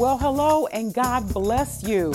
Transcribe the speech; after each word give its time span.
Well, 0.00 0.16
hello 0.16 0.66
and 0.68 0.94
God 0.94 1.30
bless 1.30 1.82
you. 1.82 2.14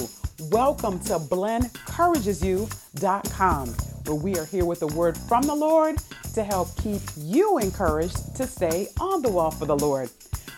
Welcome 0.49 0.99
to 1.01 1.19
blendencouragesyou.com, 1.19 3.67
where 4.05 4.15
we 4.15 4.35
are 4.39 4.45
here 4.45 4.65
with 4.65 4.81
a 4.81 4.87
word 4.87 5.15
from 5.15 5.43
the 5.43 5.53
Lord 5.53 5.97
to 6.33 6.43
help 6.43 6.75
keep 6.77 7.03
you 7.15 7.59
encouraged 7.59 8.35
to 8.37 8.47
stay 8.47 8.87
on 8.99 9.21
the 9.21 9.29
wall 9.29 9.51
for 9.51 9.67
the 9.67 9.77
Lord. 9.77 10.09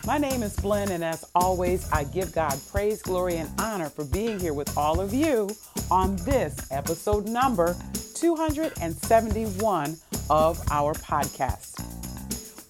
My 0.06 0.16
name 0.16 0.42
is 0.42 0.56
Blen, 0.56 0.90
and 0.90 1.04
as 1.04 1.26
always, 1.34 1.86
I 1.92 2.04
give 2.04 2.32
God 2.32 2.58
praise, 2.72 3.02
glory, 3.02 3.36
and 3.36 3.50
honor 3.60 3.90
for 3.90 4.06
being 4.06 4.40
here 4.40 4.54
with 4.54 4.74
all 4.74 4.98
of 4.98 5.12
you 5.12 5.50
on 5.90 6.16
this 6.24 6.72
episode 6.72 7.28
number 7.28 7.76
271 8.14 9.96
of 10.30 10.58
our 10.70 10.94
podcast. 10.94 11.84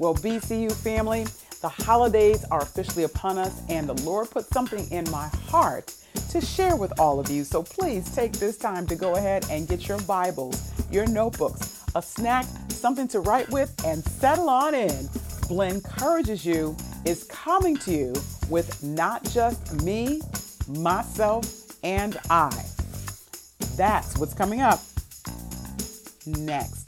Well, 0.00 0.16
BCU 0.16 0.72
family, 0.72 1.26
the 1.60 1.68
holidays 1.68 2.44
are 2.50 2.62
officially 2.62 3.04
upon 3.04 3.38
us, 3.38 3.60
and 3.68 3.88
the 3.88 4.00
Lord 4.04 4.30
put 4.30 4.46
something 4.46 4.88
in 4.90 5.10
my 5.10 5.28
heart 5.50 5.94
to 6.30 6.40
share 6.40 6.76
with 6.76 6.92
all 7.00 7.18
of 7.18 7.30
you. 7.30 7.44
So 7.44 7.62
please 7.62 8.14
take 8.14 8.32
this 8.32 8.56
time 8.56 8.86
to 8.86 8.96
go 8.96 9.16
ahead 9.16 9.46
and 9.50 9.66
get 9.68 9.88
your 9.88 10.00
Bibles, 10.02 10.72
your 10.90 11.06
notebooks, 11.06 11.84
a 11.94 12.02
snack, 12.02 12.46
something 12.68 13.08
to 13.08 13.20
write 13.20 13.48
with, 13.50 13.74
and 13.84 14.04
settle 14.04 14.48
on 14.48 14.74
in. 14.74 15.08
Blen 15.48 15.76
encourages 15.76 16.44
you 16.44 16.76
is 17.04 17.24
coming 17.24 17.76
to 17.78 17.92
you 17.92 18.14
with 18.48 18.82
not 18.82 19.24
just 19.30 19.82
me, 19.82 20.20
myself, 20.68 21.72
and 21.82 22.18
I. 22.28 22.50
That's 23.76 24.18
what's 24.18 24.34
coming 24.34 24.60
up 24.60 24.80
next. 26.26 26.87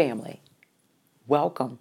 family. 0.00 0.40
Welcome. 1.26 1.78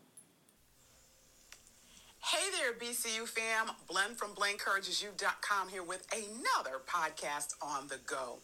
Hey 2.22 2.50
there, 2.52 2.74
BCU 2.74 3.26
fam. 3.26 3.74
Blen 3.90 4.14
from 4.16 4.32
blendencouragesyou.com 4.32 5.70
here 5.70 5.84
with 5.84 6.06
another 6.12 6.82
podcast 6.86 7.54
on 7.62 7.88
the 7.88 7.96
go. 8.06 8.40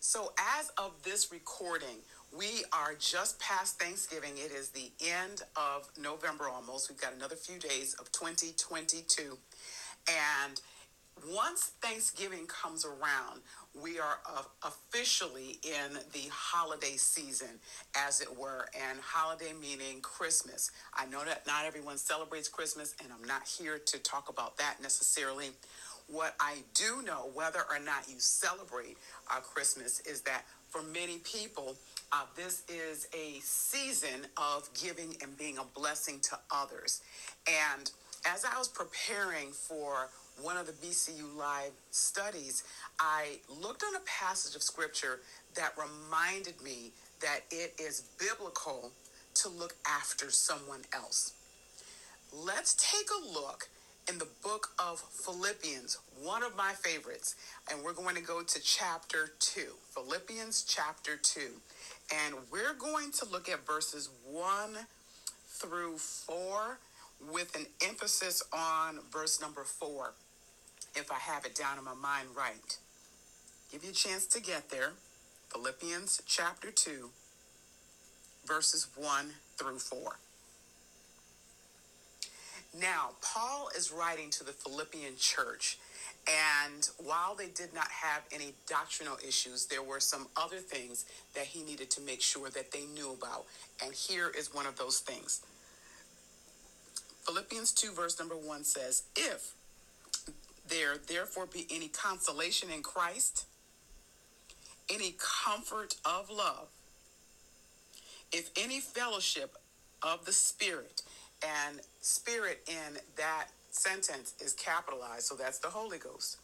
So, 0.00 0.32
as 0.58 0.72
of 0.78 0.92
this 1.02 1.30
recording, 1.30 1.98
we 2.34 2.64
are 2.72 2.94
just 2.98 3.38
past 3.38 3.78
Thanksgiving. 3.78 4.38
It 4.38 4.50
is 4.50 4.70
the 4.70 4.90
end 5.06 5.42
of 5.56 5.90
November 6.00 6.48
almost. 6.48 6.88
We've 6.88 6.98
got 6.98 7.12
another 7.12 7.36
few 7.36 7.58
days 7.58 7.94
of 8.00 8.10
2022. 8.12 9.36
And 10.08 10.58
once 11.28 11.72
Thanksgiving 11.82 12.46
comes 12.46 12.86
around, 12.86 13.42
we 13.74 13.98
are 13.98 14.18
uh, 14.28 14.42
officially 14.64 15.58
in 15.62 15.94
the 16.12 16.28
holiday 16.30 16.96
season, 16.96 17.60
as 17.96 18.20
it 18.20 18.38
were, 18.38 18.66
and 18.88 18.98
holiday 19.00 19.52
meaning 19.60 20.00
Christmas. 20.02 20.70
I 20.94 21.06
know 21.06 21.24
that 21.24 21.46
not 21.46 21.64
everyone 21.64 21.96
celebrates 21.96 22.48
Christmas, 22.48 22.94
and 23.02 23.12
I'm 23.12 23.26
not 23.26 23.46
here 23.46 23.78
to 23.78 23.98
talk 23.98 24.28
about 24.28 24.56
that 24.58 24.76
necessarily. 24.82 25.50
What 26.08 26.34
I 26.40 26.56
do 26.74 27.02
know, 27.02 27.30
whether 27.34 27.60
or 27.70 27.78
not 27.78 28.08
you 28.08 28.16
celebrate 28.18 28.98
uh, 29.30 29.40
Christmas, 29.40 30.00
is 30.00 30.22
that 30.22 30.42
for 30.68 30.82
many 30.82 31.18
people, 31.18 31.76
uh, 32.12 32.24
this 32.34 32.64
is 32.68 33.06
a 33.14 33.38
season 33.40 34.26
of 34.36 34.68
giving 34.80 35.16
and 35.22 35.36
being 35.38 35.58
a 35.58 35.64
blessing 35.78 36.18
to 36.20 36.38
others. 36.50 37.02
And 37.46 37.90
as 38.26 38.44
I 38.44 38.58
was 38.58 38.68
preparing 38.68 39.52
for 39.52 40.08
one 40.42 40.56
of 40.56 40.66
the 40.66 40.72
BCU 40.72 41.36
Live 41.36 41.72
studies, 41.90 42.64
I 42.98 43.38
looked 43.60 43.82
on 43.82 43.94
a 43.94 44.00
passage 44.06 44.56
of 44.56 44.62
scripture 44.62 45.20
that 45.54 45.74
reminded 45.76 46.60
me 46.62 46.92
that 47.20 47.40
it 47.50 47.74
is 47.78 48.02
biblical 48.18 48.92
to 49.34 49.48
look 49.48 49.74
after 49.86 50.30
someone 50.30 50.80
else. 50.92 51.34
Let's 52.32 52.74
take 52.74 53.08
a 53.10 53.32
look 53.32 53.68
in 54.08 54.18
the 54.18 54.28
book 54.42 54.70
of 54.78 55.00
Philippians, 55.00 55.98
one 56.22 56.42
of 56.42 56.56
my 56.56 56.72
favorites, 56.72 57.34
and 57.70 57.82
we're 57.84 57.92
going 57.92 58.16
to 58.16 58.22
go 58.22 58.42
to 58.42 58.60
chapter 58.62 59.30
2. 59.38 59.60
Philippians 59.94 60.62
chapter 60.62 61.16
2. 61.16 61.40
And 62.26 62.34
we're 62.50 62.74
going 62.74 63.12
to 63.12 63.26
look 63.26 63.48
at 63.48 63.66
verses 63.66 64.08
1 64.28 64.70
through 65.46 65.98
4 65.98 66.78
with 67.32 67.54
an 67.54 67.66
emphasis 67.86 68.42
on 68.52 69.00
verse 69.12 69.40
number 69.40 69.62
4 69.64 70.14
if 70.94 71.10
I 71.10 71.18
have 71.18 71.44
it 71.44 71.54
down 71.54 71.78
in 71.78 71.84
my 71.84 71.94
mind 71.94 72.28
right. 72.36 72.78
Give 73.70 73.84
you 73.84 73.90
a 73.90 73.94
chance 73.94 74.26
to 74.26 74.40
get 74.40 74.70
there. 74.70 74.92
Philippians 75.52 76.22
chapter 76.26 76.70
2, 76.70 77.10
verses 78.46 78.88
1 78.96 79.26
through 79.56 79.78
4. 79.78 80.16
Now, 82.78 83.10
Paul 83.20 83.68
is 83.76 83.90
writing 83.90 84.30
to 84.30 84.44
the 84.44 84.52
Philippian 84.52 85.14
church, 85.18 85.78
and 86.28 86.88
while 86.98 87.34
they 87.34 87.48
did 87.48 87.74
not 87.74 87.88
have 87.90 88.22
any 88.32 88.54
doctrinal 88.68 89.16
issues, 89.26 89.66
there 89.66 89.82
were 89.82 89.98
some 89.98 90.28
other 90.36 90.58
things 90.58 91.04
that 91.34 91.46
he 91.46 91.62
needed 91.62 91.90
to 91.90 92.00
make 92.00 92.22
sure 92.22 92.48
that 92.50 92.70
they 92.70 92.84
knew 92.94 93.12
about. 93.12 93.46
And 93.82 93.92
here 93.92 94.30
is 94.36 94.54
one 94.54 94.66
of 94.66 94.76
those 94.78 95.00
things. 95.00 95.40
Philippians 97.26 97.72
2, 97.72 97.92
verse 97.92 98.18
number 98.18 98.36
1 98.36 98.64
says, 98.64 99.02
If 99.16 99.52
there 100.70 100.96
therefore 100.96 101.46
be 101.46 101.66
any 101.70 101.88
consolation 101.88 102.70
in 102.70 102.82
Christ, 102.82 103.46
any 104.92 105.14
comfort 105.18 105.96
of 106.04 106.30
love, 106.30 106.68
if 108.32 108.50
any 108.56 108.80
fellowship 108.80 109.56
of 110.02 110.24
the 110.24 110.32
Spirit, 110.32 111.02
and 111.42 111.80
Spirit 112.00 112.60
in 112.66 112.98
that 113.16 113.46
sentence 113.70 114.34
is 114.40 114.52
capitalized, 114.54 115.24
so 115.24 115.34
that's 115.34 115.58
the 115.58 115.68
Holy 115.68 115.98
Ghost. 115.98 116.38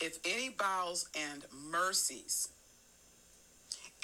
If 0.00 0.18
any 0.24 0.48
bowels 0.48 1.08
and 1.14 1.44
mercies, 1.70 2.48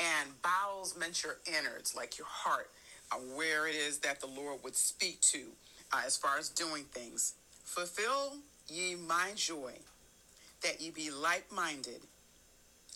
and 0.00 0.30
bowels 0.42 0.96
meant 0.98 1.22
your 1.22 1.36
innards, 1.46 1.94
like 1.94 2.18
your 2.18 2.26
heart, 2.28 2.70
uh, 3.12 3.16
where 3.16 3.68
it 3.68 3.74
is 3.74 3.98
that 4.00 4.20
the 4.20 4.26
Lord 4.26 4.60
would 4.64 4.74
speak 4.74 5.20
to 5.20 5.42
uh, 5.92 6.02
as 6.04 6.16
far 6.16 6.38
as 6.38 6.48
doing 6.48 6.84
things. 6.84 7.34
Fulfill 7.64 8.38
ye 8.68 8.94
my 8.94 9.32
joy, 9.34 9.74
that 10.62 10.80
ye 10.80 10.90
be 10.90 11.10
like 11.10 11.52
minded, 11.52 12.00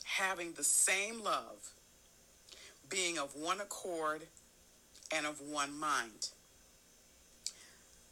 having 0.05 0.53
the 0.53 0.65
same 0.65 1.23
love, 1.23 1.73
being 2.89 3.19
of 3.19 3.37
one 3.37 3.61
accord 3.61 4.23
and 5.15 5.27
of 5.27 5.41
one 5.41 5.79
mind. 5.79 6.31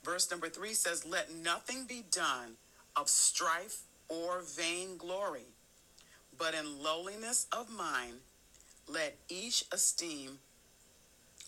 Verse 0.05 0.31
number 0.31 0.49
three 0.49 0.75
says, 0.75 1.05
Let 1.05 1.35
nothing 1.35 1.85
be 1.85 2.05
done 2.11 2.57
of 2.95 3.09
strife 3.09 3.83
or 4.09 4.41
vainglory, 4.41 5.49
but 6.39 6.55
in 6.55 6.83
lowliness 6.83 7.47
of 7.53 7.71
mind, 7.71 8.19
let 8.89 9.17
each 9.29 9.65
esteem 9.73 10.39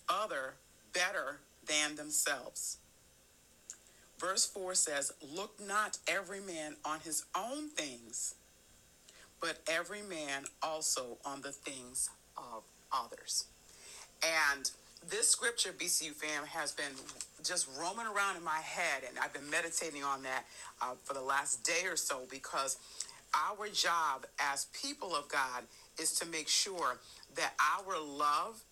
other 0.08 0.54
better 0.92 1.38
than 1.66 1.96
themselves. 1.96 2.78
Verse 4.18 4.46
4 4.46 4.74
says, 4.74 5.12
Look 5.34 5.60
not 5.64 5.98
every 6.08 6.40
man 6.40 6.76
on 6.84 7.00
his 7.00 7.24
own 7.36 7.68
things, 7.68 8.34
but 9.40 9.58
every 9.68 10.02
man 10.02 10.44
also 10.62 11.18
on 11.24 11.42
the 11.42 11.52
things 11.52 12.10
of 12.36 12.62
others. 12.92 13.44
And 14.22 14.70
this 15.08 15.28
scripture, 15.28 15.70
BCU 15.70 16.12
fam, 16.12 16.44
has 16.46 16.72
been 16.72 16.92
just 17.44 17.68
roaming 17.80 18.06
around 18.06 18.36
in 18.36 18.42
my 18.42 18.58
head, 18.58 19.04
and 19.08 19.16
I've 19.18 19.32
been 19.32 19.48
meditating 19.48 20.02
on 20.02 20.22
that 20.24 20.44
uh, 20.82 20.94
for 21.04 21.14
the 21.14 21.22
last 21.22 21.62
day 21.62 21.86
or 21.86 21.96
so 21.96 22.22
because 22.28 22.76
our 23.34 23.68
job 23.68 24.26
as 24.40 24.66
people 24.72 25.14
of 25.14 25.28
God 25.28 25.62
is 26.00 26.12
to 26.18 26.26
make 26.26 26.48
sure 26.48 26.98
that 27.36 27.52
our 27.60 28.00
love 28.00 28.62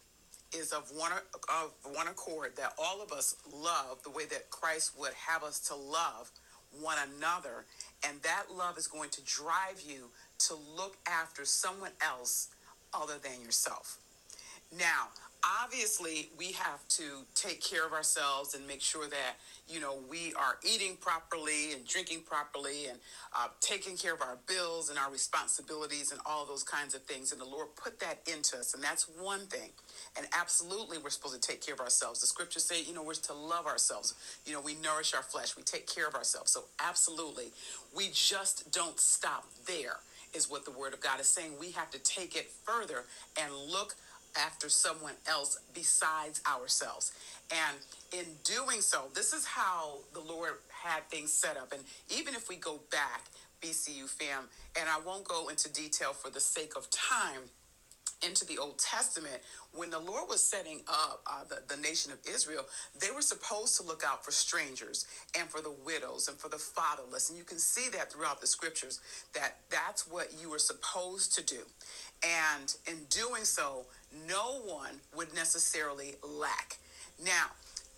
is 0.53 0.73
of 0.73 0.91
one 0.95 1.13
of 1.13 1.73
one 1.95 2.09
accord 2.09 2.53
that 2.57 2.75
all 2.79 3.03
of 3.03 3.13
us 3.13 3.37
love 3.53 4.03
the 4.05 4.11
way 4.11 4.25
that 4.27 4.51
Christ 4.51 4.93
would 4.99 5.13
have 5.15 5.43
us 5.43 5.59
to 5.69 5.75
love 5.75 6.31
one 6.81 6.99
another 7.17 7.65
and 8.07 8.21
that 8.23 8.45
love 8.55 8.79
is 8.79 8.87
going 8.87 9.11
to 9.11 9.23
drive 9.23 9.83
you 9.87 10.11
to 10.39 10.55
look 10.77 10.97
after 11.07 11.45
someone 11.45 11.93
else 12.01 12.49
other 12.93 13.15
than 13.23 13.41
yourself. 13.43 13.99
Now, 14.77 15.09
obviously 15.63 16.31
we 16.39 16.53
have 16.53 16.87
to 16.89 17.25
take 17.35 17.63
care 17.63 17.87
of 17.87 17.93
ourselves 17.93 18.55
and 18.55 18.67
make 18.67 18.81
sure 18.81 19.07
that 19.09 19.37
you 19.69 19.81
know 19.81 19.99
we 20.09 20.33
are 20.35 20.59
eating 20.63 20.97
properly 21.01 21.73
and 21.73 21.87
drinking 21.87 22.21
properly 22.21 22.87
and 22.87 22.99
uh, 23.37 23.49
taking 23.61 23.97
care 23.97 24.15
of 24.15 24.23
our 24.23 24.39
bills 24.47 24.91
and 24.91 24.99
our 24.99 25.11
responsibilities 25.11 26.13
and 26.13 26.21
all 26.27 26.47
those 26.47 26.63
kinds 26.63 26.95
of 26.95 27.03
things. 27.03 27.33
And 27.33 27.41
the 27.41 27.45
lord 27.47 27.69
put 27.77 28.01
that 28.01 28.21
into 28.27 28.57
us 28.57 28.75
and 28.75 28.83
that's 28.83 29.09
one 29.21 29.41
thing. 29.47 29.71
And 30.17 30.27
absolutely 30.39 30.99
we're 30.99 31.11
supposed 31.11 31.41
to 31.41 31.49
take 31.49 31.65
care 31.65 31.75
of 31.75 31.81
ourselves. 31.81 32.21
The 32.21 32.27
scriptures 32.27 32.65
say 32.65 32.83
you 32.83 32.95
know 32.95 33.03
we're 33.03 33.15
to 33.15 33.35
love 33.35 33.67
ourselves. 33.67 34.15
You 34.45 34.53
know 34.53 34.61
we 34.61 34.75
nourish 34.75 35.15
our 35.15 35.23
flesh. 35.23 35.57
We 35.57 35.63
take 35.63 35.87
care 35.87 36.09
of 36.09 36.15
ourselves. 36.15 36.53
So 36.53 36.65
absolutely 36.81 37.47
we 37.95 38.09
just 38.13 38.73
don't 38.73 38.99
stop 39.01 39.45
there 39.67 39.99
is 40.35 40.51
what 40.51 40.65
the 40.65 40.71
word 40.71 40.93
of 40.93 41.01
god 41.01 41.21
is 41.21 41.29
saying. 41.29 41.53
We 41.59 41.71
have 41.73 41.91
to 41.93 41.99
take 41.99 42.37
it 42.37 42.51
further 42.65 43.05
and 43.41 43.53
look 43.55 43.95
after 44.45 44.69
someone 44.69 45.15
else 45.29 45.59
besides 45.75 46.41
ourselves. 46.47 47.13
And 47.51 47.77
in 48.13 48.27
doing 48.45 48.81
so, 48.81 49.05
this 49.15 49.33
is 49.33 49.47
how 49.47 49.99
the 50.13 50.21
Lord 50.21 50.55
had 50.85 51.09
things 51.11 51.33
set 51.33 51.57
up. 51.57 51.73
And 51.73 51.83
even 52.09 52.35
if 52.35 52.49
we 52.49 52.57
go 52.57 52.81
back, 52.91 53.23
BCU 53.63 54.09
fam, 54.09 54.45
and 54.79 54.89
I 54.89 55.01
won't 55.05 55.25
go 55.25 55.49
into 55.49 55.73
detail 55.73 56.13
for 56.13 56.31
the 56.31 56.41
sake 56.41 56.73
of 56.77 56.91
time 56.91 57.43
into 58.23 58.47
the 58.47 58.59
Old 58.59 58.79
Testament, 58.79 59.43
when 59.73 59.91
the 59.91 59.99
Lord 59.99 60.29
was 60.29 60.43
setting 60.43 60.81
up 60.89 61.23
uh, 61.27 61.45
the, 61.49 61.75
the 61.75 61.81
nation 61.81 62.13
of 62.13 62.19
Israel, 62.27 62.65
they 62.99 63.11
were 63.11 63.21
supposed 63.21 63.77
to 63.77 63.83
look 63.83 64.03
out 64.07 64.25
for 64.25 64.31
strangers 64.31 65.07
and 65.39 65.49
for 65.49 65.61
the 65.61 65.75
widows 65.85 66.29
and 66.29 66.39
for 66.39 66.49
the 66.49 66.57
fatherless. 66.57 67.29
And 67.29 67.39
you 67.39 67.45
can 67.45 67.59
see 67.59 67.91
that 67.91 68.11
throughout 68.11 68.41
the 68.41 68.47
scriptures 68.47 69.01
that 69.35 69.57
that's 69.71 70.09
what 70.11 70.29
you 70.41 70.51
were 70.51 70.59
supposed 70.59 71.35
to 71.37 71.45
do. 71.45 71.61
And 72.25 72.75
in 72.87 73.05
doing 73.11 73.45
so, 73.45 73.85
no 74.27 74.61
one 74.65 75.01
would 75.15 75.35
necessarily 75.35 76.15
lack. 76.23 76.77
Now, 77.25 77.47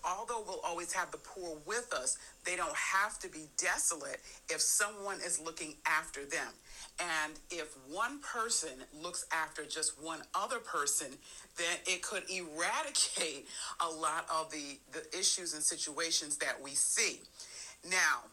although 0.03 0.43
we'll 0.45 0.61
always 0.65 0.93
have 0.93 1.11
the 1.11 1.17
poor 1.17 1.57
with 1.65 1.93
us, 1.93 2.17
they 2.45 2.55
don't 2.55 2.75
have 2.75 3.19
to 3.19 3.29
be 3.29 3.47
desolate 3.57 4.19
if 4.49 4.61
someone 4.61 5.17
is 5.25 5.39
looking 5.39 5.75
after 5.85 6.25
them. 6.25 6.53
And 6.99 7.33
if 7.49 7.75
one 7.89 8.19
person 8.19 8.71
looks 9.01 9.25
after 9.31 9.63
just 9.65 10.01
one 10.01 10.19
other 10.35 10.59
person, 10.59 11.07
then 11.57 11.77
it 11.85 12.01
could 12.01 12.23
eradicate 12.29 13.47
a 13.79 13.89
lot 13.89 14.25
of 14.33 14.51
the, 14.51 14.79
the 14.91 15.17
issues 15.17 15.53
and 15.53 15.63
situations 15.63 16.37
that 16.37 16.61
we 16.61 16.71
see. 16.71 17.21
Now, 17.89 18.23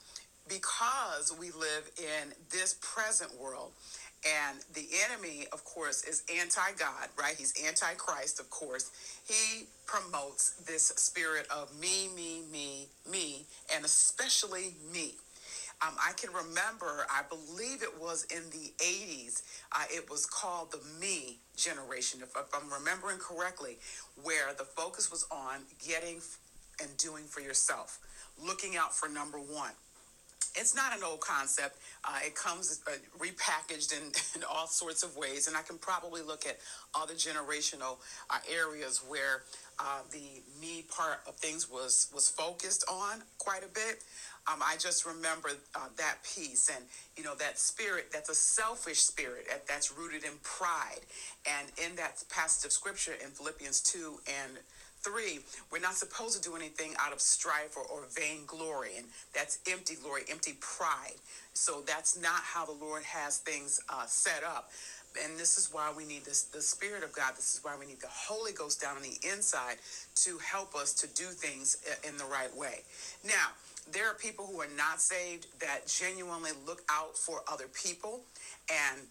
because 0.49 1.34
we 1.38 1.50
live 1.50 1.90
in 1.99 2.32
this 2.50 2.76
present 2.81 3.38
world, 3.40 3.72
and 4.26 4.58
the 4.75 4.88
enemy, 5.08 5.46
of 5.52 5.64
course, 5.64 6.02
is 6.05 6.23
anti 6.34 6.73
God, 6.78 7.08
right? 7.19 7.34
He's 7.37 7.55
anti 7.67 7.94
Christ, 7.94 8.40
of 8.40 8.50
course. 8.50 8.90
He 9.26 9.67
promotes 9.87 10.50
this 10.67 10.88
spirit 10.96 11.46
of 11.50 11.78
me, 11.78 12.08
me, 12.14 12.43
me, 12.50 12.88
me, 13.11 13.44
and 13.75 13.84
especially 13.84 14.75
me. 14.93 15.14
Um, 15.82 15.94
I 16.00 16.12
can 16.14 16.31
remember, 16.32 17.06
I 17.11 17.23
believe 17.28 17.82
it 17.82 18.00
was 18.00 18.25
in 18.25 18.43
the 18.50 18.73
80s, 18.82 19.43
uh, 19.73 19.84
it 19.90 20.11
was 20.11 20.25
called 20.25 20.72
the 20.72 20.81
Me 20.99 21.37
generation, 21.55 22.20
if, 22.22 22.31
if 22.31 22.46
I'm 22.55 22.72
remembering 22.72 23.19
correctly, 23.19 23.76
where 24.22 24.55
the 24.56 24.64
focus 24.64 25.11
was 25.11 25.26
on 25.31 25.61
getting 25.87 26.22
and 26.81 26.96
doing 26.96 27.25
for 27.25 27.40
yourself, 27.40 27.99
looking 28.43 28.76
out 28.76 28.94
for 28.94 29.08
number 29.08 29.38
one 29.38 29.72
it's 30.56 30.75
not 30.75 30.97
an 30.97 31.05
old 31.05 31.20
concept. 31.20 31.76
Uh, 32.05 32.19
it 32.25 32.35
comes 32.35 32.81
uh, 32.87 32.91
repackaged 33.19 33.93
in, 33.93 34.12
in, 34.35 34.44
all 34.49 34.67
sorts 34.67 35.03
of 35.03 35.17
ways, 35.17 35.49
and 35.49 35.56
I 35.56 35.62
can 35.62 35.79
probably 35.79 36.23
look 36.23 36.47
at 36.47 36.58
other 36.94 37.14
generational 37.14 37.99
uh, 38.31 38.38
areas 38.50 39.03
where 39.06 39.43
uh, 39.79 40.00
the 40.11 40.43
me 40.61 40.85
part 40.88 41.20
of 41.26 41.37
things 41.37 41.70
was 41.70 42.11
was 42.14 42.29
focused 42.29 42.85
on 42.91 43.23
quite 43.38 43.64
a 43.64 43.69
bit. 43.69 44.03
Um, 44.50 44.61
I 44.62 44.76
just 44.79 45.05
remember 45.05 45.50
uh, 45.75 45.88
that 45.97 46.19
piece, 46.23 46.70
and 46.75 46.85
you 47.17 47.25
know 47.25 47.35
that 47.37 47.58
spirit. 47.58 48.06
That's 48.12 48.31
a 48.31 48.35
selfish 48.35 49.00
spirit 49.00 49.47
that's 49.69 49.93
rooted 49.97 50.25
in 50.25 50.32
pride, 50.43 51.05
and 51.47 51.69
in 51.85 51.97
that 51.97 52.23
passage 52.31 52.64
of 52.67 52.73
scripture 52.73 53.14
in 53.23 53.31
Philippians 53.31 53.81
two 53.81 54.20
and 54.26 54.58
Three, 55.06 55.38
we're 55.70 55.79
not 55.79 55.94
supposed 55.94 56.43
to 56.43 56.50
do 56.50 56.56
anything 56.56 56.94
out 56.99 57.12
of 57.12 57.20
strife 57.20 57.76
or, 57.76 57.85
or 57.85 58.03
vainglory, 58.11 58.97
and 58.99 59.06
that's 59.32 59.61
empty 59.70 59.94
glory, 59.94 60.23
empty 60.29 60.55
pride. 60.61 61.14
So 61.55 61.85
that's 61.87 62.20
not 62.20 62.43
how 62.43 62.67
the 62.67 62.73
Lord 62.73 63.05
has 63.05 63.38
things 63.38 63.81
uh, 63.88 64.06
set 64.06 64.43
up. 64.43 64.70
And 65.23 65.38
this 65.38 65.58
is 65.58 65.73
why 65.73 65.93
we 65.97 66.05
need 66.05 66.25
this, 66.25 66.43
the 66.43 66.61
Spirit 66.61 67.05
of 67.05 67.12
God. 67.12 67.37
This 67.37 67.55
is 67.55 67.61
why 67.62 67.76
we 67.79 67.87
need 67.87 68.00
the 68.00 68.11
Holy 68.11 68.50
Ghost 68.50 68.81
down 68.82 68.97
on 68.97 69.03
the 69.03 69.17
inside 69.32 69.76
to 70.17 70.38
help 70.38 70.75
us 70.75 70.93
to 70.94 71.06
do 71.14 71.25
things 71.25 71.76
in 72.06 72.19
the 72.19 72.25
right 72.25 72.55
way. 72.56 72.81
Now, 73.25 73.55
there 73.93 74.11
are 74.11 74.14
people 74.14 74.47
who 74.47 74.61
are 74.61 74.69
not 74.76 75.00
saved 75.00 75.47
that 75.61 75.87
genuinely 75.87 76.50
look 76.67 76.82
out 76.91 77.17
for 77.17 77.43
other 77.49 77.67
people 77.69 78.23
and 78.69 79.03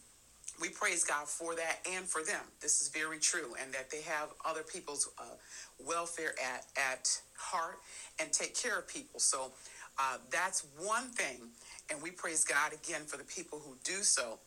we 0.62 0.70
praise 0.70 1.04
God 1.04 1.28
for 1.28 1.56
that 1.56 1.80
and 1.92 2.06
for 2.06 2.24
them. 2.24 2.42
This 2.62 2.82
is 2.82 2.88
very 2.90 3.20
true, 3.20 3.56
and 3.62 3.74
that 3.74 3.92
they 3.92 4.02
have 4.02 4.30
other 4.46 4.64
people's 4.64 5.10
uh, 5.20 5.24
welfare 5.84 6.34
at, 6.44 6.66
at 6.78 7.22
heart 7.38 7.80
and 8.20 8.32
take 8.32 8.56
care 8.56 8.80
of 8.80 8.88
people. 8.88 9.20
So 9.20 9.52
uh, 10.00 10.18
that's 10.32 10.66
one 10.80 11.10
thing. 11.10 11.50
And 11.90 12.02
we 12.02 12.12
praise 12.12 12.44
God 12.44 12.74
again 12.74 13.02
for 13.06 13.18
the 13.18 13.24
people 13.24 13.60
who 13.60 13.76
do 13.84 14.04
so. 14.04 14.40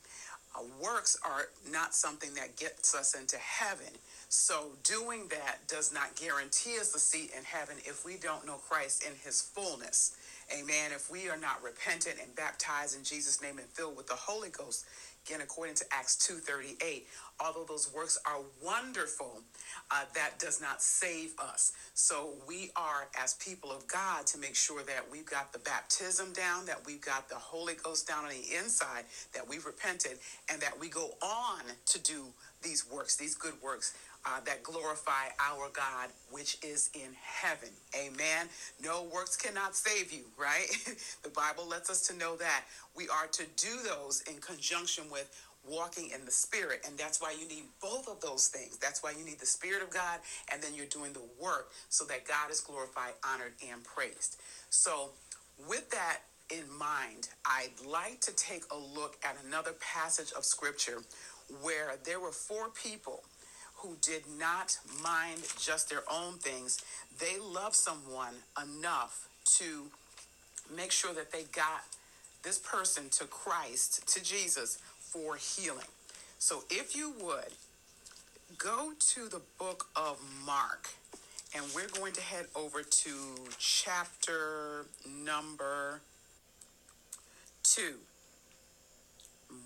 Uh, 0.56 0.62
works 0.82 1.16
are 1.25 1.48
not 1.70 1.94
something 1.94 2.32
that 2.34 2.56
gets 2.56 2.94
us 2.94 3.14
into 3.14 3.36
heaven. 3.36 3.92
So 4.28 4.72
doing 4.82 5.28
that 5.28 5.58
does 5.69 5.92
not 5.92 6.16
guarantee 6.16 6.78
us 6.80 6.94
a 6.94 6.99
seat 6.99 7.30
in 7.37 7.44
heaven 7.44 7.76
if 7.85 8.04
we 8.04 8.16
don't 8.16 8.47
know 8.47 8.56
Christ 8.56 9.04
in 9.04 9.12
his 9.25 9.40
fullness. 9.40 10.16
Amen. 10.52 10.92
If 10.94 11.11
we 11.11 11.28
are 11.28 11.37
not 11.37 11.62
repentant 11.62 12.16
and 12.23 12.35
baptized 12.35 12.97
in 12.97 13.04
Jesus' 13.04 13.42
name 13.42 13.58
and 13.58 13.68
filled 13.68 13.97
with 13.97 14.06
the 14.06 14.14
Holy 14.14 14.49
Ghost, 14.49 14.87
again 15.26 15.40
according 15.40 15.75
to 15.76 15.84
Acts 15.92 16.16
2:38, 16.16 17.08
although 17.40 17.64
those 17.64 17.88
works 17.92 18.18
are 18.26 18.40
wonderful, 18.62 19.42
uh, 19.90 20.04
that 20.14 20.38
does 20.38 20.60
not 20.60 20.82
save 20.82 21.38
us. 21.38 21.72
So 21.94 22.34
we 22.46 22.70
are, 22.76 23.08
as 23.16 23.34
people 23.34 23.70
of 23.70 23.87
God, 23.87 24.26
to 24.28 24.38
make 24.38 24.56
sure 24.56 24.82
that 24.82 25.10
we've 25.10 25.26
got 25.26 25.52
the 25.52 25.58
baptism 25.58 26.32
down, 26.32 26.66
that 26.66 26.84
we've 26.87 27.00
got 27.00 27.28
the 27.28 27.37
Holy 27.37 27.75
Ghost 27.75 28.06
down 28.06 28.25
on 28.25 28.30
the 28.30 28.54
inside, 28.56 29.04
that 29.32 29.46
we've 29.48 29.66
repented, 29.66 30.18
and 30.48 30.60
that 30.62 30.78
we 30.78 30.88
go 30.88 31.16
on 31.22 31.62
to 31.87 31.98
do 31.98 32.32
these 32.62 32.88
works, 32.90 33.16
these 33.16 33.34
good 33.34 33.60
works. 33.62 33.94
Uh, 34.28 34.40
that 34.44 34.62
glorify 34.62 35.32
our 35.40 35.70
God, 35.73 36.11
which 36.30 36.58
is 36.62 36.90
in 36.92 37.16
heaven. 37.23 37.70
Amen. 37.97 38.47
No 38.85 39.04
works 39.04 39.37
cannot 39.37 39.75
save 39.75 40.12
you, 40.12 40.25
right? 40.37 40.66
the 41.23 41.30
Bible 41.30 41.66
lets 41.66 41.88
us 41.88 42.06
to 42.08 42.16
know 42.18 42.37
that 42.37 42.64
we 42.94 43.08
are 43.08 43.26
to 43.26 43.44
do 43.56 43.78
those 43.85 44.20
in 44.23 44.35
conjunction 44.42 45.04
with 45.11 45.35
walking 45.66 46.11
in 46.14 46.26
the 46.26 46.30
spirit. 46.30 46.85
And 46.87 46.99
that's 46.99 47.23
why 47.23 47.35
you 47.40 47.49
need 47.49 47.64
both 47.80 48.06
of 48.06 48.20
those 48.20 48.49
things. 48.49 48.76
That's 48.76 49.02
why 49.02 49.14
you 49.18 49.25
need 49.25 49.38
the 49.38 49.47
spirit 49.47 49.82
of 49.82 49.88
God, 49.88 50.20
and 50.52 50.62
then 50.62 50.75
you're 50.75 50.87
doing 50.87 51.14
the 51.14 51.25
work 51.40 51.70
so 51.88 52.04
that 52.06 52.26
God 52.26 52.50
is 52.50 52.61
glorified, 52.61 53.14
honored, 53.25 53.52
and 53.70 53.82
praised. 53.82 54.37
So, 54.68 55.11
with 55.66 55.88
that 55.90 56.18
in 56.50 56.64
mind, 56.78 57.30
I'd 57.47 57.73
like 57.87 58.20
to 58.23 58.35
take 58.35 58.64
a 58.70 58.76
look 58.76 59.16
at 59.25 59.37
another 59.47 59.73
passage 59.80 60.32
of 60.37 60.44
scripture 60.44 60.99
where 61.62 61.94
there 62.04 62.20
were 62.20 62.32
four 62.32 62.68
people 62.68 63.23
who 63.78 63.97
did 64.00 64.23
not 64.38 64.78
mind 65.02 65.40
just 65.58 65.90
their 65.90 66.02
own 66.11 66.35
things. 66.35 66.80
They 67.18 67.38
loved 67.38 67.75
someone 67.75 68.35
enough 68.62 69.28
to 69.58 69.87
make 70.75 70.92
sure 70.92 71.14
that 71.14 71.32
they 71.32 71.44
got 71.52 71.85
this 72.42 72.58
person 72.58 73.08
to 73.11 73.25
Christ, 73.25 74.08
to 74.14 74.23
Jesus, 74.23 74.78
for 75.00 75.37
healing. 75.37 75.87
So 76.38 76.64
if 76.70 76.94
you 76.94 77.14
would, 77.20 77.52
go 78.58 78.92
to 78.99 79.28
the 79.28 79.40
book 79.58 79.87
of 79.97 80.20
Mark, 80.47 80.88
and 81.54 81.64
we're 81.75 81.88
going 81.88 82.12
to 82.12 82.20
head 82.20 82.47
over 82.54 82.82
to 82.82 83.11
chapter 83.58 84.87
number 85.06 86.00
two. 87.62 87.94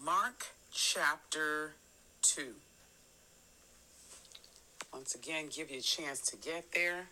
Mark 0.05 0.47
chapter 0.73 1.73
2. 2.23 2.55
Once 4.93 5.15
again 5.15 5.49
give 5.51 5.71
you 5.71 5.79
a 5.79 5.83
chance 5.83 6.21
to 6.21 6.37
get 6.37 6.73
there. 6.73 7.07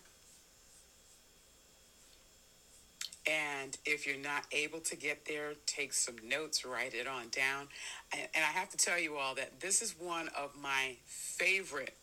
And 3.26 3.76
if 3.84 4.06
you're 4.06 4.18
not 4.18 4.44
able 4.52 4.80
to 4.80 4.96
get 4.96 5.24
there, 5.26 5.52
take 5.66 5.92
some 5.92 6.16
notes, 6.26 6.64
write 6.64 6.94
it 6.94 7.06
on 7.06 7.28
down. 7.30 7.68
And, 8.12 8.22
and 8.34 8.44
I 8.44 8.48
have 8.48 8.70
to 8.70 8.76
tell 8.76 8.98
you 8.98 9.16
all 9.16 9.34
that 9.36 9.60
this 9.60 9.82
is 9.82 9.94
one 9.98 10.28
of 10.38 10.50
my 10.60 10.96
favorite, 11.06 11.94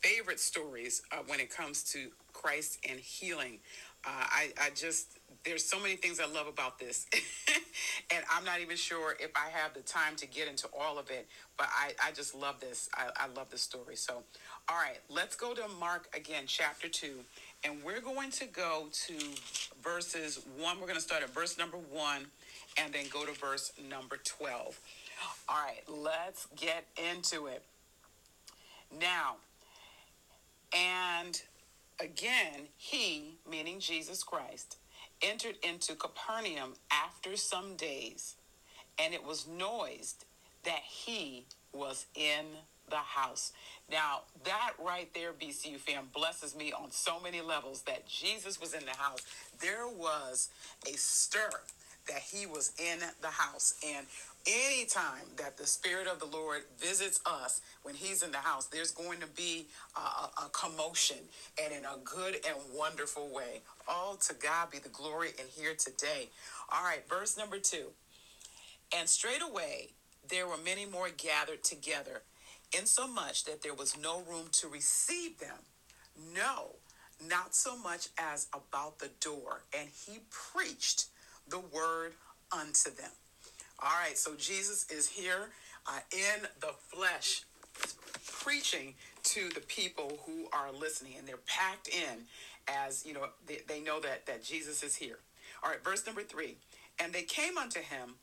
favorite 0.00 0.40
stories 0.40 1.02
uh, 1.12 1.16
when 1.26 1.40
it 1.40 1.50
comes 1.50 1.82
to 1.92 2.08
Christ 2.32 2.78
and 2.88 2.98
healing. 3.00 3.58
Uh, 4.06 4.10
I, 4.10 4.52
I 4.60 4.70
just, 4.74 5.18
there's 5.44 5.64
so 5.64 5.80
many 5.80 5.96
things 5.96 6.20
I 6.20 6.26
love 6.26 6.46
about 6.46 6.78
this. 6.78 7.06
and 8.10 8.22
I'm 8.30 8.44
not 8.44 8.60
even 8.60 8.76
sure 8.76 9.16
if 9.18 9.30
I 9.34 9.48
have 9.50 9.72
the 9.72 9.80
time 9.80 10.14
to 10.16 10.26
get 10.26 10.46
into 10.46 10.68
all 10.78 10.98
of 10.98 11.10
it, 11.10 11.26
but 11.56 11.68
I, 11.74 11.92
I 12.06 12.12
just 12.12 12.34
love 12.34 12.60
this. 12.60 12.88
I, 12.94 13.08
I 13.16 13.26
love 13.34 13.50
this 13.50 13.62
story. 13.62 13.96
So, 13.96 14.22
all 14.68 14.76
right, 14.76 14.98
let's 15.10 15.36
go 15.36 15.52
to 15.54 15.68
Mark 15.78 16.08
again, 16.16 16.44
chapter 16.46 16.88
2. 16.88 17.16
And 17.64 17.82
we're 17.84 18.00
going 18.00 18.30
to 18.32 18.46
go 18.46 18.88
to 19.06 19.14
verses 19.82 20.40
1. 20.58 20.80
We're 20.80 20.86
going 20.86 20.96
to 20.96 21.02
start 21.02 21.22
at 21.22 21.30
verse 21.30 21.58
number 21.58 21.76
1 21.76 22.26
and 22.78 22.92
then 22.92 23.04
go 23.12 23.26
to 23.26 23.32
verse 23.32 23.72
number 23.90 24.16
12. 24.24 24.80
All 25.48 25.56
right, 25.56 25.82
let's 25.88 26.46
get 26.56 26.86
into 27.12 27.46
it. 27.46 27.62
Now, 28.98 29.36
and 30.74 31.40
again, 32.00 32.68
he, 32.76 33.36
meaning 33.48 33.80
Jesus 33.80 34.22
Christ, 34.22 34.78
entered 35.20 35.56
into 35.62 35.94
Capernaum 35.94 36.74
after 36.90 37.36
some 37.36 37.76
days, 37.76 38.36
and 38.98 39.12
it 39.12 39.24
was 39.24 39.46
noised 39.46 40.24
that 40.64 40.82
he 40.88 41.44
was 41.72 42.06
in 42.14 42.46
the 42.90 42.96
house. 42.96 43.52
Now, 43.90 44.22
that 44.44 44.72
right 44.82 45.12
there, 45.14 45.32
BCU 45.32 45.78
fam, 45.78 46.08
blesses 46.14 46.56
me 46.56 46.72
on 46.72 46.90
so 46.90 47.20
many 47.20 47.40
levels 47.40 47.82
that 47.82 48.06
Jesus 48.06 48.60
was 48.60 48.74
in 48.74 48.84
the 48.84 48.96
house. 48.96 49.20
There 49.60 49.86
was 49.88 50.48
a 50.86 50.96
stir 50.96 51.50
that 52.08 52.20
he 52.20 52.46
was 52.46 52.72
in 52.78 52.98
the 53.20 53.28
house. 53.28 53.74
And 53.86 54.06
anytime 54.46 55.24
that 55.36 55.56
the 55.56 55.66
Spirit 55.66 56.06
of 56.06 56.18
the 56.18 56.26
Lord 56.26 56.62
visits 56.78 57.20
us 57.24 57.60
when 57.82 57.94
he's 57.94 58.22
in 58.22 58.30
the 58.30 58.38
house, 58.38 58.66
there's 58.66 58.90
going 58.90 59.20
to 59.20 59.26
be 59.26 59.66
a, 59.96 60.44
a, 60.44 60.48
commotion 60.52 61.16
and 61.62 61.72
in 61.72 61.84
a 61.84 61.96
good 62.04 62.36
and 62.46 62.56
wonderful 62.74 63.28
way. 63.28 63.62
All 63.88 64.16
to 64.16 64.34
God 64.34 64.70
be 64.70 64.78
the 64.78 64.90
glory 64.90 65.30
and 65.38 65.48
here 65.48 65.74
today. 65.74 66.28
All 66.70 66.84
right, 66.84 67.08
verse 67.08 67.36
number 67.38 67.58
two. 67.58 67.86
And 68.96 69.08
straightway 69.08 69.88
there 70.28 70.46
were 70.46 70.58
many 70.64 70.86
more 70.86 71.08
gathered 71.16 71.62
together 71.64 72.22
insomuch 72.78 73.44
that 73.44 73.62
there 73.62 73.74
was 73.74 73.96
no 73.96 74.22
room 74.22 74.48
to 74.52 74.68
receive 74.68 75.38
them. 75.38 75.58
No, 76.34 76.76
not 77.28 77.54
so 77.54 77.76
much 77.76 78.08
as 78.18 78.48
about 78.52 78.98
the 78.98 79.10
door. 79.20 79.62
And 79.78 79.88
he 80.06 80.20
preached 80.30 81.06
the 81.48 81.58
word 81.58 82.12
unto 82.52 82.90
them. 82.90 83.10
All 83.82 83.90
right, 84.00 84.16
so 84.16 84.34
Jesus 84.36 84.90
is 84.90 85.08
here 85.08 85.50
uh, 85.86 85.98
in 86.12 86.46
the 86.60 86.72
flesh, 86.88 87.44
preaching 88.26 88.94
to 89.24 89.48
the 89.50 89.60
people 89.60 90.18
who 90.26 90.46
are 90.52 90.72
listening, 90.72 91.14
and 91.18 91.26
they're 91.26 91.36
packed 91.46 91.88
in 91.88 92.24
as 92.68 93.04
you 93.04 93.12
know 93.12 93.26
they, 93.46 93.60
they 93.68 93.80
know 93.80 94.00
that 94.00 94.26
that 94.26 94.42
Jesus 94.42 94.82
is 94.82 94.96
here. 94.96 95.18
All 95.62 95.70
right, 95.70 95.82
verse 95.82 96.06
number 96.06 96.22
three, 96.22 96.56
and 96.98 97.12
they 97.12 97.22
came 97.22 97.58
unto 97.58 97.80
him, 97.80 98.14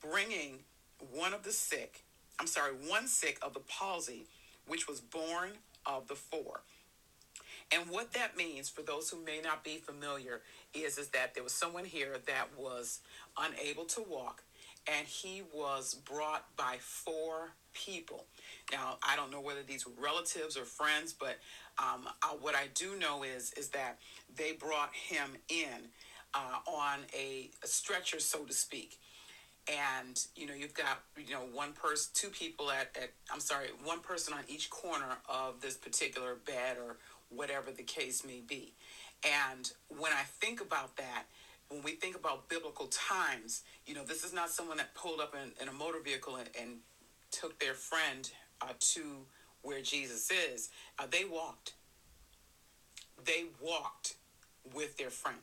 bringing 0.00 0.60
one 1.12 1.32
of 1.32 1.42
the 1.42 1.52
sick 1.52 2.02
I'm 2.40 2.46
sorry, 2.46 2.72
one 2.86 3.06
sick 3.08 3.38
of 3.42 3.54
the 3.54 3.60
palsy, 3.60 4.26
which 4.66 4.86
was 4.86 5.00
born 5.00 5.50
of 5.84 6.08
the 6.08 6.14
four. 6.14 6.60
And 7.70 7.90
what 7.90 8.12
that 8.12 8.36
means 8.36 8.68
for 8.68 8.82
those 8.82 9.10
who 9.10 9.22
may 9.24 9.40
not 9.42 9.62
be 9.64 9.76
familiar 9.76 10.40
is, 10.72 10.96
is 10.96 11.08
that 11.08 11.34
there 11.34 11.42
was 11.42 11.52
someone 11.52 11.84
here 11.84 12.16
that 12.26 12.48
was 12.56 13.00
unable 13.36 13.84
to 13.86 14.02
walk 14.08 14.42
and 14.86 15.06
he 15.06 15.42
was 15.52 15.94
brought 15.94 16.44
by 16.56 16.76
four 16.80 17.50
people. 17.74 18.24
Now, 18.72 18.96
I 19.06 19.16
don't 19.16 19.30
know 19.30 19.40
whether 19.40 19.62
these 19.62 19.86
were 19.86 19.92
relatives 20.00 20.56
or 20.56 20.64
friends, 20.64 21.12
but 21.12 21.38
um, 21.78 22.08
uh, 22.22 22.28
what 22.40 22.54
I 22.54 22.68
do 22.74 22.98
know 22.98 23.22
is, 23.22 23.52
is 23.54 23.68
that 23.70 23.98
they 24.34 24.52
brought 24.52 24.94
him 24.94 25.32
in 25.50 25.90
uh, 26.34 26.60
on 26.66 27.00
a, 27.14 27.50
a 27.62 27.66
stretcher, 27.66 28.18
so 28.18 28.44
to 28.44 28.52
speak 28.52 28.98
and 29.68 30.26
you 30.34 30.46
know 30.46 30.54
you've 30.54 30.74
got 30.74 31.00
you 31.16 31.34
know 31.34 31.42
one 31.52 31.72
person 31.72 32.10
two 32.14 32.28
people 32.28 32.70
at, 32.70 32.88
at 33.00 33.10
i'm 33.32 33.40
sorry 33.40 33.68
one 33.84 34.00
person 34.00 34.32
on 34.32 34.40
each 34.48 34.70
corner 34.70 35.18
of 35.28 35.60
this 35.60 35.76
particular 35.76 36.36
bed 36.46 36.76
or 36.82 36.96
whatever 37.30 37.70
the 37.70 37.82
case 37.82 38.24
may 38.24 38.40
be. 38.46 38.72
And 39.24 39.70
when 39.88 40.12
i 40.12 40.22
think 40.22 40.60
about 40.60 40.96
that 40.96 41.24
when 41.68 41.82
we 41.82 41.92
think 41.92 42.16
about 42.16 42.48
biblical 42.48 42.86
times 42.86 43.62
you 43.86 43.94
know 43.94 44.04
this 44.04 44.24
is 44.24 44.32
not 44.32 44.50
someone 44.50 44.76
that 44.78 44.94
pulled 44.94 45.20
up 45.20 45.34
in, 45.34 45.52
in 45.62 45.68
a 45.68 45.72
motor 45.72 46.00
vehicle 46.02 46.36
and, 46.36 46.48
and 46.60 46.76
took 47.30 47.58
their 47.58 47.74
friend 47.74 48.30
uh, 48.62 48.68
to 48.80 49.02
where 49.62 49.82
jesus 49.82 50.30
is. 50.30 50.70
Uh, 50.98 51.06
they 51.10 51.24
walked. 51.24 51.74
They 53.24 53.46
walked 53.60 54.14
with 54.72 54.96
their 54.96 55.10
friend. 55.10 55.38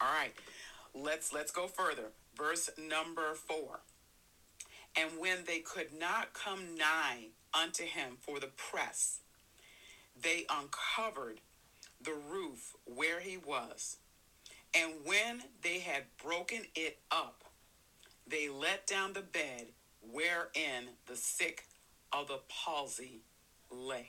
All 0.00 0.08
right. 0.08 0.32
Let's 0.94 1.32
let's 1.32 1.52
go 1.52 1.66
further 1.68 2.10
verse 2.36 2.70
number 2.78 3.34
four. 3.34 3.80
And 4.96 5.18
when 5.18 5.44
they 5.46 5.60
could 5.60 5.92
not 5.98 6.34
come 6.34 6.76
nigh 6.76 7.28
unto 7.54 7.84
him 7.84 8.16
for 8.20 8.40
the 8.40 8.50
press, 8.56 9.20
they 10.20 10.44
uncovered 10.50 11.40
the 12.00 12.14
roof 12.14 12.74
where 12.84 13.20
he 13.20 13.36
was. 13.36 13.96
And 14.74 14.92
when 15.04 15.42
they 15.62 15.80
had 15.80 16.04
broken 16.22 16.62
it 16.74 16.98
up, 17.10 17.44
they 18.26 18.48
let 18.48 18.86
down 18.86 19.12
the 19.12 19.22
bed 19.22 19.68
wherein 20.10 20.88
the 21.06 21.16
sick 21.16 21.66
of 22.12 22.28
the 22.28 22.40
palsy 22.48 23.20
lay. 23.70 24.08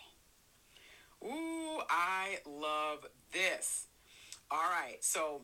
Ooh, 1.24 1.80
I 1.90 2.40
love 2.46 3.06
this. 3.32 3.88
All 4.52 4.70
right, 4.70 4.98
so 5.02 5.42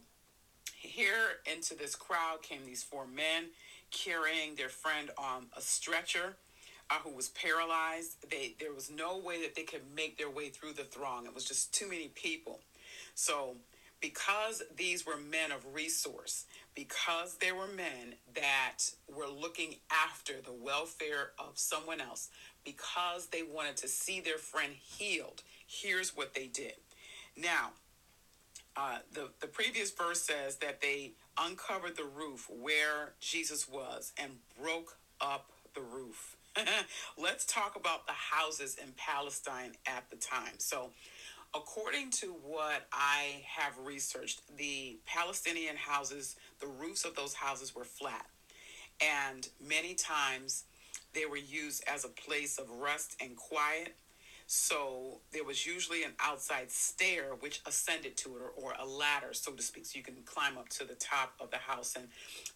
here 0.79 1.39
into 1.51 1.75
this 1.75 1.95
crowd 1.95 2.41
came 2.41 2.65
these 2.65 2.83
four 2.83 3.05
men 3.05 3.45
carrying 3.91 4.55
their 4.55 4.69
friend 4.69 5.09
on 5.17 5.47
a 5.57 5.61
stretcher 5.61 6.35
uh, 6.89 6.95
who 7.03 7.15
was 7.15 7.29
paralyzed. 7.29 8.29
They 8.29 8.55
there 8.59 8.73
was 8.73 8.89
no 8.89 9.17
way 9.17 9.41
that 9.41 9.55
they 9.55 9.63
could 9.63 9.81
make 9.95 10.17
their 10.17 10.29
way 10.29 10.49
through 10.49 10.73
the 10.73 10.83
throng. 10.83 11.25
It 11.25 11.35
was 11.35 11.45
just 11.45 11.73
too 11.73 11.87
many 11.87 12.09
people. 12.09 12.59
So 13.15 13.55
because 14.01 14.63
these 14.77 15.05
were 15.05 15.17
men 15.17 15.51
of 15.51 15.73
resource, 15.73 16.45
because 16.73 17.35
they 17.35 17.51
were 17.51 17.67
men 17.67 18.15
that 18.33 18.77
were 19.13 19.27
looking 19.27 19.75
after 19.91 20.39
the 20.41 20.53
welfare 20.53 21.31
of 21.37 21.57
someone 21.57 21.99
else, 21.99 22.29
because 22.63 23.27
they 23.27 23.43
wanted 23.43 23.75
to 23.77 23.87
see 23.89 24.21
their 24.21 24.37
friend 24.37 24.73
healed, 24.73 25.43
here's 25.67 26.15
what 26.15 26.33
they 26.33 26.47
did. 26.47 26.75
Now, 27.35 27.71
uh, 28.75 28.99
the, 29.13 29.29
the 29.41 29.47
previous 29.47 29.91
verse 29.91 30.21
says 30.21 30.57
that 30.57 30.81
they 30.81 31.13
uncovered 31.37 31.97
the 31.97 32.03
roof 32.03 32.49
where 32.49 33.13
Jesus 33.19 33.67
was 33.67 34.13
and 34.17 34.33
broke 34.61 34.97
up 35.19 35.51
the 35.75 35.81
roof. 35.81 36.35
Let's 37.17 37.45
talk 37.45 37.75
about 37.75 38.05
the 38.05 38.13
houses 38.13 38.77
in 38.81 38.93
Palestine 38.97 39.73
at 39.85 40.09
the 40.09 40.15
time. 40.15 40.53
So, 40.57 40.89
according 41.53 42.11
to 42.11 42.27
what 42.27 42.87
I 42.91 43.43
have 43.47 43.73
researched, 43.83 44.41
the 44.57 44.97
Palestinian 45.05 45.75
houses, 45.77 46.35
the 46.59 46.67
roofs 46.67 47.05
of 47.05 47.15
those 47.15 47.33
houses 47.33 47.75
were 47.75 47.85
flat. 47.85 48.25
And 49.01 49.47
many 49.65 49.93
times 49.95 50.65
they 51.13 51.25
were 51.25 51.37
used 51.37 51.83
as 51.87 52.05
a 52.05 52.09
place 52.09 52.57
of 52.57 52.69
rest 52.69 53.15
and 53.21 53.35
quiet 53.35 53.95
so 54.51 55.21
there 55.31 55.43
was 55.43 55.63
usually 55.63 56.01
an 56.01 56.13
outside 56.19 56.71
stair 56.71 57.35
which 57.39 57.61
ascended 57.67 58.17
to 58.17 58.29
it, 58.29 58.41
or, 58.41 58.49
or, 58.49 58.73
a 58.79 58.83
ladder, 58.83 59.31
so 59.31 59.51
to 59.51 59.61
speak, 59.61 59.85
so 59.85 59.95
you 59.95 60.03
can 60.03 60.15
climb 60.25 60.57
up 60.57 60.67
to 60.69 60.85
the 60.85 60.95
top 60.95 61.33
of 61.39 61.51
the 61.51 61.57
house. 61.57 61.95
And 61.95 62.07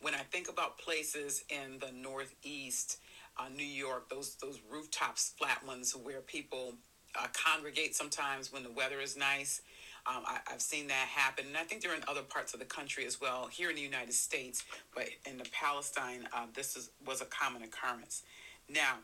when 0.01 0.15
I 0.15 0.21
think 0.31 0.49
about 0.49 0.79
places 0.79 1.43
in 1.49 1.77
the 1.77 1.91
Northeast, 1.91 2.97
uh, 3.37 3.47
New 3.55 3.63
York, 3.63 4.09
those 4.09 4.33
those 4.41 4.59
rooftops, 4.71 5.35
flat 5.37 5.63
ones, 5.67 5.95
where 5.95 6.21
people 6.21 6.73
uh, 7.15 7.27
congregate 7.31 7.95
sometimes 7.95 8.51
when 8.51 8.63
the 8.63 8.71
weather 8.71 8.99
is 8.99 9.15
nice. 9.15 9.61
Um, 10.07 10.23
I, 10.25 10.39
have 10.47 10.61
seen 10.61 10.87
that 10.87 11.07
happen, 11.15 11.45
and 11.45 11.55
I 11.55 11.63
think 11.63 11.83
they're 11.83 11.93
in 11.93 12.03
other 12.07 12.23
parts 12.23 12.55
of 12.55 12.59
the 12.59 12.65
country 12.65 13.05
as 13.05 13.21
well. 13.21 13.47
Here 13.51 13.69
in 13.69 13.75
the 13.75 13.83
United 13.83 14.15
States, 14.15 14.63
but 14.95 15.05
in 15.29 15.37
the 15.37 15.47
Palestine, 15.51 16.27
uh, 16.35 16.47
this 16.55 16.75
is, 16.75 16.89
was 17.05 17.21
a 17.21 17.25
common 17.25 17.61
occurrence. 17.61 18.23
Now, 18.67 18.97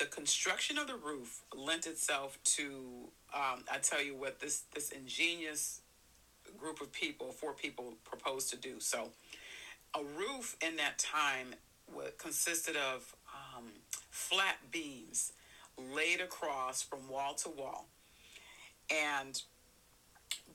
the 0.00 0.06
construction 0.06 0.78
of 0.78 0.86
the 0.86 0.96
roof 0.96 1.42
lent 1.54 1.86
itself 1.86 2.38
to 2.42 3.10
um, 3.34 3.64
I 3.70 3.78
tell 3.82 4.02
you 4.02 4.16
what 4.16 4.40
this 4.40 4.64
this 4.74 4.90
ingenious 4.90 5.82
group 6.58 6.80
of 6.80 6.90
people, 6.92 7.30
four 7.32 7.52
people, 7.52 7.94
proposed 8.04 8.50
to 8.50 8.56
do. 8.56 8.80
So, 8.80 9.10
a 9.94 10.02
roof 10.02 10.56
in 10.62 10.76
that 10.76 10.98
time 10.98 11.54
consisted 12.18 12.76
of 12.76 13.14
um, 13.34 13.66
flat 14.10 14.56
beams 14.70 15.32
laid 15.94 16.20
across 16.20 16.82
from 16.82 17.08
wall 17.08 17.34
to 17.34 17.50
wall, 17.50 17.86
And 18.90 19.40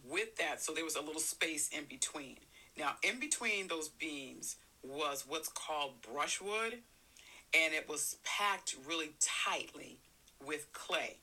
with 0.09 0.35
that, 0.37 0.61
so 0.61 0.73
there 0.73 0.83
was 0.83 0.95
a 0.95 1.01
little 1.01 1.21
space 1.21 1.69
in 1.69 1.85
between. 1.85 2.37
Now, 2.77 2.95
in 3.03 3.19
between 3.19 3.67
those 3.67 3.89
beams 3.89 4.57
was 4.83 5.25
what's 5.27 5.49
called 5.49 6.01
brushwood, 6.01 6.79
and 7.55 7.73
it 7.73 7.87
was 7.87 8.17
packed 8.23 8.75
really 8.87 9.11
tightly 9.19 9.97
with 10.45 10.71
clay 10.73 11.17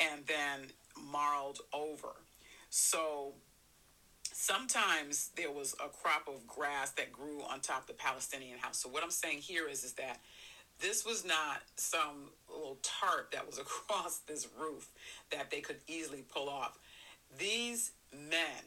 and 0.00 0.26
then 0.26 0.68
marled 1.10 1.60
over. 1.72 2.16
So 2.70 3.34
sometimes 4.32 5.30
there 5.36 5.50
was 5.50 5.74
a 5.74 5.88
crop 5.88 6.28
of 6.28 6.46
grass 6.46 6.90
that 6.92 7.12
grew 7.12 7.42
on 7.42 7.60
top 7.60 7.82
of 7.82 7.86
the 7.86 7.94
Palestinian 7.94 8.58
house. 8.58 8.78
So 8.78 8.88
what 8.88 9.02
I'm 9.02 9.10
saying 9.10 9.38
here 9.38 9.68
is 9.68 9.84
is 9.84 9.94
that 9.94 10.20
this 10.78 11.06
was 11.06 11.24
not 11.24 11.62
some 11.76 12.30
little 12.48 12.78
tarp 12.82 13.32
that 13.32 13.46
was 13.46 13.58
across 13.58 14.18
this 14.18 14.48
roof 14.58 14.88
that 15.30 15.50
they 15.50 15.60
could 15.60 15.78
easily 15.86 16.22
pull 16.22 16.48
off. 16.48 16.78
These 17.38 17.92
men 18.12 18.64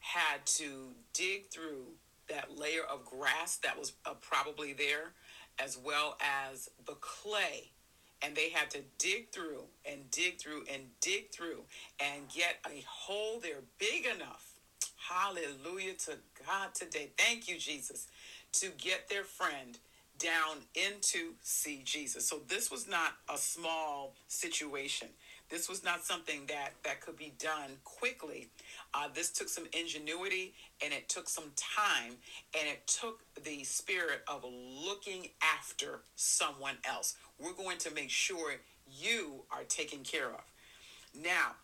had 0.00 0.44
to 0.44 0.94
dig 1.14 1.46
through 1.50 1.84
that 2.28 2.56
layer 2.58 2.82
of 2.82 3.04
grass 3.04 3.56
that 3.58 3.78
was 3.78 3.92
uh, 4.04 4.14
probably 4.20 4.72
there, 4.72 5.12
as 5.62 5.78
well 5.78 6.16
as 6.20 6.70
the 6.86 6.94
clay. 6.94 7.70
And 8.24 8.36
they 8.36 8.50
had 8.50 8.70
to 8.70 8.80
dig 8.98 9.30
through 9.30 9.64
and 9.84 10.10
dig 10.10 10.38
through 10.38 10.64
and 10.72 10.84
dig 11.00 11.30
through 11.32 11.62
and 12.00 12.28
get 12.28 12.58
a 12.66 12.84
hole 12.88 13.40
there 13.40 13.62
big 13.78 14.06
enough. 14.06 14.46
Hallelujah 14.96 15.94
to 16.06 16.18
God 16.46 16.74
today. 16.74 17.10
Thank 17.18 17.48
you, 17.48 17.58
Jesus, 17.58 18.06
to 18.54 18.68
get 18.78 19.08
their 19.08 19.24
friend 19.24 19.78
down 20.18 20.58
into 20.74 21.32
see 21.42 21.82
Jesus. 21.84 22.28
So 22.28 22.40
this 22.46 22.70
was 22.70 22.88
not 22.88 23.14
a 23.32 23.36
small 23.36 24.14
situation. 24.28 25.08
This 25.52 25.68
was 25.68 25.84
not 25.84 26.02
something 26.02 26.46
that 26.48 26.70
that 26.82 27.02
could 27.02 27.18
be 27.18 27.34
done 27.38 27.72
quickly. 27.84 28.48
Uh, 28.94 29.08
this 29.14 29.28
took 29.28 29.50
some 29.50 29.66
ingenuity 29.78 30.54
and 30.82 30.94
it 30.94 31.10
took 31.10 31.28
some 31.28 31.52
time 31.56 32.12
and 32.58 32.66
it 32.66 32.86
took 32.86 33.20
the 33.44 33.62
spirit 33.62 34.22
of 34.26 34.46
looking 34.46 35.28
after 35.42 36.00
someone 36.16 36.76
else. 36.88 37.16
We're 37.38 37.52
going 37.52 37.76
to 37.80 37.92
make 37.94 38.08
sure 38.08 38.54
you 38.90 39.42
are 39.50 39.64
taken 39.64 39.98
care 39.98 40.30
of. 40.30 40.40
Now, 41.22 41.56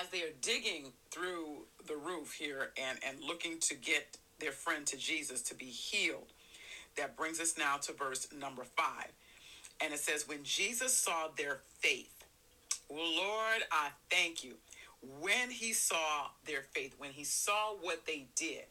as 0.00 0.06
they 0.10 0.22
are 0.22 0.34
digging 0.40 0.92
through 1.10 1.66
the 1.88 1.96
roof 1.96 2.34
here 2.34 2.70
and, 2.80 3.00
and 3.04 3.18
looking 3.20 3.58
to 3.58 3.74
get 3.74 4.18
their 4.38 4.52
friend 4.52 4.86
to 4.86 4.96
Jesus 4.96 5.42
to 5.42 5.56
be 5.56 5.66
healed, 5.66 6.32
that 6.96 7.16
brings 7.16 7.40
us 7.40 7.54
now 7.58 7.76
to 7.78 7.92
verse 7.92 8.28
number 8.38 8.62
five. 8.76 9.10
And 9.80 9.92
it 9.92 9.98
says, 9.98 10.28
When 10.28 10.44
Jesus 10.44 10.96
saw 10.96 11.26
their 11.36 11.62
faith, 11.80 12.13
Lord, 12.90 13.62
I 13.72 13.90
thank 14.10 14.44
you. 14.44 14.54
When 15.20 15.50
he 15.50 15.72
saw 15.72 16.28
their 16.46 16.62
faith, 16.62 16.94
when 16.98 17.10
he 17.10 17.24
saw 17.24 17.74
what 17.80 18.06
they 18.06 18.26
did 18.36 18.64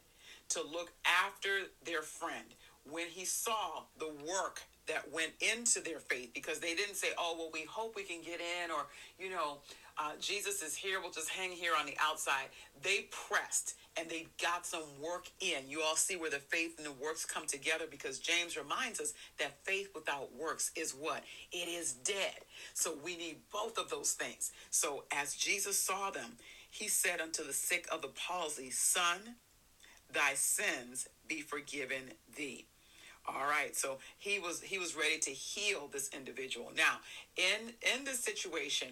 to 0.49 0.61
look 0.61 0.91
after 1.05 1.67
their 1.85 2.01
friend, 2.01 2.45
when 2.89 3.07
he 3.07 3.25
saw 3.25 3.83
the 3.99 4.11
work 4.27 4.61
that 4.87 5.11
went 5.13 5.31
into 5.39 5.79
their 5.79 5.99
faith, 5.99 6.31
because 6.33 6.59
they 6.59 6.75
didn't 6.75 6.95
say, 6.95 7.09
oh, 7.17 7.35
well, 7.37 7.49
we 7.53 7.63
hope 7.63 7.95
we 7.95 8.03
can 8.03 8.21
get 8.21 8.39
in, 8.39 8.71
or, 8.71 8.87
you 9.17 9.29
know, 9.29 9.59
uh, 9.97 10.11
Jesus 10.19 10.61
is 10.61 10.75
here, 10.75 10.99
we'll 10.99 11.11
just 11.11 11.29
hang 11.29 11.51
here 11.51 11.73
on 11.79 11.85
the 11.85 11.95
outside. 12.01 12.47
They 12.81 13.07
pressed 13.11 13.75
and 13.97 14.09
they 14.09 14.27
got 14.41 14.65
some 14.65 14.83
work 15.01 15.29
in. 15.39 15.69
You 15.69 15.81
all 15.81 15.95
see 15.95 16.15
where 16.15 16.29
the 16.29 16.39
faith 16.39 16.75
and 16.77 16.85
the 16.85 16.91
works 16.91 17.25
come 17.25 17.45
together 17.45 17.85
because 17.89 18.19
James 18.19 18.57
reminds 18.57 18.99
us 18.99 19.13
that 19.39 19.63
faith 19.63 19.89
without 19.93 20.35
works 20.35 20.71
is 20.75 20.91
what? 20.91 21.23
It 21.51 21.67
is 21.67 21.93
dead. 21.93 22.39
So 22.73 22.95
we 23.03 23.15
need 23.15 23.37
both 23.51 23.77
of 23.77 23.89
those 23.89 24.13
things. 24.13 24.51
So 24.71 25.03
as 25.11 25.35
Jesus 25.35 25.79
saw 25.79 26.09
them, 26.09 26.37
he 26.69 26.87
said 26.87 27.21
unto 27.21 27.43
the 27.45 27.53
sick 27.53 27.87
of 27.91 28.01
the 28.01 28.09
palsy, 28.09 28.71
Son, 28.71 29.35
thy 30.11 30.33
sins 30.33 31.07
be 31.27 31.41
forgiven 31.41 32.13
thee. 32.35 32.65
All 33.25 33.47
right, 33.47 33.73
so 33.73 33.99
he 34.17 34.39
was 34.39 34.61
he 34.61 34.77
was 34.77 34.97
ready 34.97 35.17
to 35.19 35.29
heal 35.29 35.87
this 35.87 36.09
individual. 36.13 36.71
Now, 36.75 36.97
in 37.37 37.71
in 37.95 38.03
this 38.03 38.19
situation, 38.19 38.89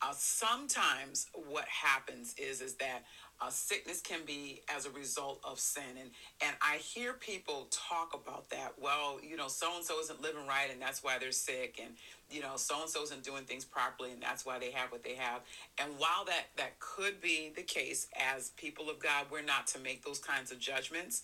uh, 0.00 0.12
sometimes 0.16 1.26
what 1.48 1.64
happens 1.66 2.34
is 2.38 2.60
is 2.60 2.74
that 2.74 3.02
uh, 3.40 3.50
sickness 3.50 4.00
can 4.00 4.20
be 4.24 4.62
as 4.74 4.86
a 4.86 4.90
result 4.90 5.40
of 5.42 5.58
sin. 5.58 5.82
And, 6.00 6.10
and 6.40 6.56
I 6.62 6.76
hear 6.76 7.12
people 7.12 7.68
talk 7.70 8.14
about 8.14 8.50
that. 8.50 8.74
Well, 8.80 9.18
you 9.22 9.36
know, 9.36 9.48
so 9.48 9.74
and 9.76 9.84
so 9.84 10.00
isn't 10.00 10.22
living 10.22 10.46
right, 10.46 10.68
and 10.70 10.80
that's 10.80 11.02
why 11.02 11.18
they're 11.18 11.32
sick. 11.32 11.80
And, 11.82 11.94
you 12.30 12.40
know, 12.40 12.52
so 12.56 12.82
and 12.82 12.88
so 12.88 13.02
isn't 13.02 13.24
doing 13.24 13.44
things 13.44 13.64
properly, 13.64 14.12
and 14.12 14.22
that's 14.22 14.46
why 14.46 14.58
they 14.58 14.70
have 14.70 14.92
what 14.92 15.02
they 15.02 15.16
have. 15.16 15.40
And 15.78 15.92
while 15.98 16.24
that, 16.26 16.46
that 16.56 16.78
could 16.78 17.20
be 17.20 17.52
the 17.54 17.62
case, 17.62 18.06
as 18.34 18.50
people 18.50 18.88
of 18.88 19.00
God, 19.00 19.26
we're 19.30 19.42
not 19.42 19.66
to 19.68 19.78
make 19.80 20.04
those 20.04 20.18
kinds 20.18 20.52
of 20.52 20.58
judgments. 20.58 21.22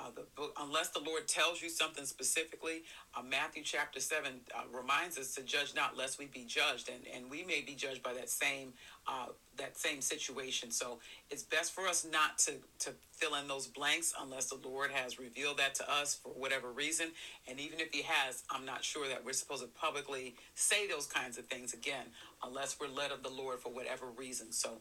Uh, 0.00 0.10
the 0.14 0.24
book, 0.34 0.56
unless 0.60 0.88
the 0.88 1.00
Lord 1.00 1.28
tells 1.28 1.60
you 1.60 1.68
something 1.68 2.06
specifically, 2.06 2.82
uh, 3.14 3.22
Matthew 3.22 3.62
chapter 3.62 4.00
7 4.00 4.32
uh, 4.54 4.62
reminds 4.74 5.18
us 5.18 5.34
to 5.34 5.42
judge 5.42 5.74
not 5.74 5.96
lest 5.96 6.18
we 6.18 6.24
be 6.26 6.44
judged. 6.44 6.88
And, 6.88 7.04
and 7.14 7.30
we 7.30 7.44
may 7.44 7.60
be 7.60 7.74
judged 7.74 8.02
by 8.02 8.14
that 8.14 8.30
same 8.30 8.72
uh, 9.06 9.26
that 9.58 9.76
same 9.76 10.00
situation. 10.00 10.70
So 10.70 11.00
it's 11.30 11.42
best 11.42 11.72
for 11.72 11.86
us 11.86 12.06
not 12.10 12.38
to, 12.38 12.52
to 12.80 12.92
fill 13.12 13.34
in 13.34 13.46
those 13.46 13.66
blanks 13.66 14.14
unless 14.18 14.46
the 14.46 14.58
Lord 14.66 14.90
has 14.90 15.18
revealed 15.18 15.58
that 15.58 15.74
to 15.76 15.92
us 15.92 16.14
for 16.14 16.30
whatever 16.30 16.70
reason. 16.70 17.08
And 17.48 17.60
even 17.60 17.80
if 17.80 17.92
He 17.92 18.02
has, 18.02 18.42
I'm 18.50 18.64
not 18.64 18.84
sure 18.84 19.06
that 19.08 19.24
we're 19.24 19.34
supposed 19.34 19.62
to 19.62 19.68
publicly 19.68 20.34
say 20.54 20.86
those 20.86 21.06
kinds 21.06 21.36
of 21.36 21.46
things 21.46 21.74
again, 21.74 22.06
unless 22.42 22.78
we're 22.80 22.88
led 22.88 23.10
of 23.10 23.22
the 23.22 23.28
Lord 23.30 23.58
for 23.58 23.70
whatever 23.70 24.06
reason. 24.06 24.52
So, 24.52 24.78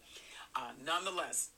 uh, 0.56 0.72
nonetheless, 0.86 1.50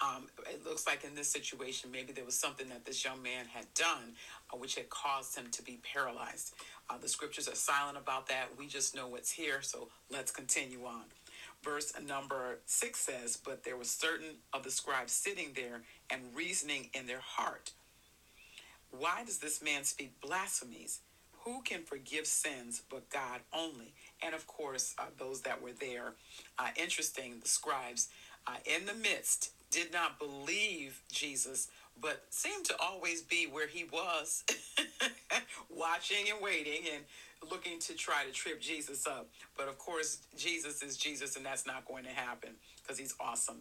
um, 0.00 0.26
it 0.50 0.64
looks 0.64 0.86
like 0.86 1.04
in 1.04 1.14
this 1.14 1.28
situation, 1.28 1.90
maybe 1.90 2.12
there 2.12 2.24
was 2.24 2.34
something 2.34 2.68
that 2.68 2.84
this 2.84 3.04
young 3.04 3.22
man 3.22 3.46
had 3.46 3.66
done 3.74 4.14
uh, 4.52 4.56
which 4.56 4.74
had 4.74 4.90
caused 4.90 5.36
him 5.36 5.46
to 5.52 5.62
be 5.62 5.78
paralyzed. 5.82 6.54
Uh, 6.90 6.98
the 6.98 7.08
scriptures 7.08 7.48
are 7.48 7.54
silent 7.54 7.96
about 7.96 8.28
that. 8.28 8.48
We 8.58 8.66
just 8.66 8.94
know 8.94 9.08
what's 9.08 9.30
here, 9.32 9.62
so 9.62 9.88
let's 10.10 10.30
continue 10.30 10.84
on. 10.84 11.04
Verse 11.62 11.92
number 12.06 12.58
six 12.66 13.00
says, 13.00 13.36
But 13.36 13.64
there 13.64 13.76
were 13.76 13.84
certain 13.84 14.36
of 14.52 14.62
the 14.62 14.70
scribes 14.70 15.12
sitting 15.12 15.52
there 15.54 15.82
and 16.10 16.22
reasoning 16.34 16.90
in 16.92 17.06
their 17.06 17.20
heart. 17.20 17.72
Why 18.90 19.24
does 19.24 19.38
this 19.38 19.62
man 19.62 19.84
speak 19.84 20.20
blasphemies? 20.20 21.00
Who 21.44 21.62
can 21.62 21.82
forgive 21.82 22.26
sins 22.26 22.82
but 22.90 23.08
God 23.08 23.40
only? 23.52 23.94
And 24.22 24.34
of 24.34 24.46
course, 24.46 24.94
uh, 24.98 25.04
those 25.18 25.42
that 25.42 25.62
were 25.62 25.72
there, 25.72 26.14
uh, 26.58 26.68
interesting, 26.76 27.40
the 27.40 27.48
scribes 27.48 28.08
uh, 28.46 28.56
in 28.64 28.86
the 28.86 28.94
midst 28.94 29.50
did 29.76 29.92
not 29.92 30.18
believe 30.18 31.02
Jesus, 31.12 31.68
but 32.00 32.24
seemed 32.30 32.64
to 32.64 32.74
always 32.80 33.20
be 33.20 33.46
where 33.46 33.66
he 33.66 33.84
was, 33.84 34.42
watching 35.70 36.30
and 36.32 36.42
waiting 36.42 36.80
and 36.94 37.04
looking 37.50 37.78
to 37.80 37.92
try 37.92 38.24
to 38.24 38.32
trip 38.32 38.58
Jesus 38.58 39.06
up. 39.06 39.28
But 39.54 39.68
of 39.68 39.76
course, 39.76 40.20
Jesus 40.34 40.82
is 40.82 40.96
Jesus, 40.96 41.36
and 41.36 41.44
that's 41.44 41.66
not 41.66 41.84
going 41.86 42.04
to 42.04 42.10
happen 42.10 42.52
because 42.82 42.98
he's 42.98 43.14
awesome. 43.20 43.58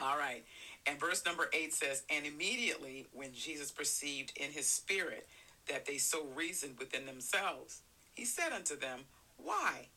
All 0.00 0.16
right. 0.16 0.44
And 0.86 1.00
verse 1.00 1.24
number 1.26 1.50
eight 1.52 1.74
says, 1.74 2.04
And 2.08 2.24
immediately 2.24 3.06
when 3.12 3.34
Jesus 3.34 3.72
perceived 3.72 4.32
in 4.36 4.52
his 4.52 4.68
spirit 4.68 5.26
that 5.68 5.86
they 5.86 5.98
so 5.98 6.26
reasoned 6.36 6.78
within 6.78 7.04
themselves, 7.04 7.80
he 8.14 8.24
said 8.24 8.52
unto 8.52 8.78
them, 8.78 9.00
Why 9.38 9.88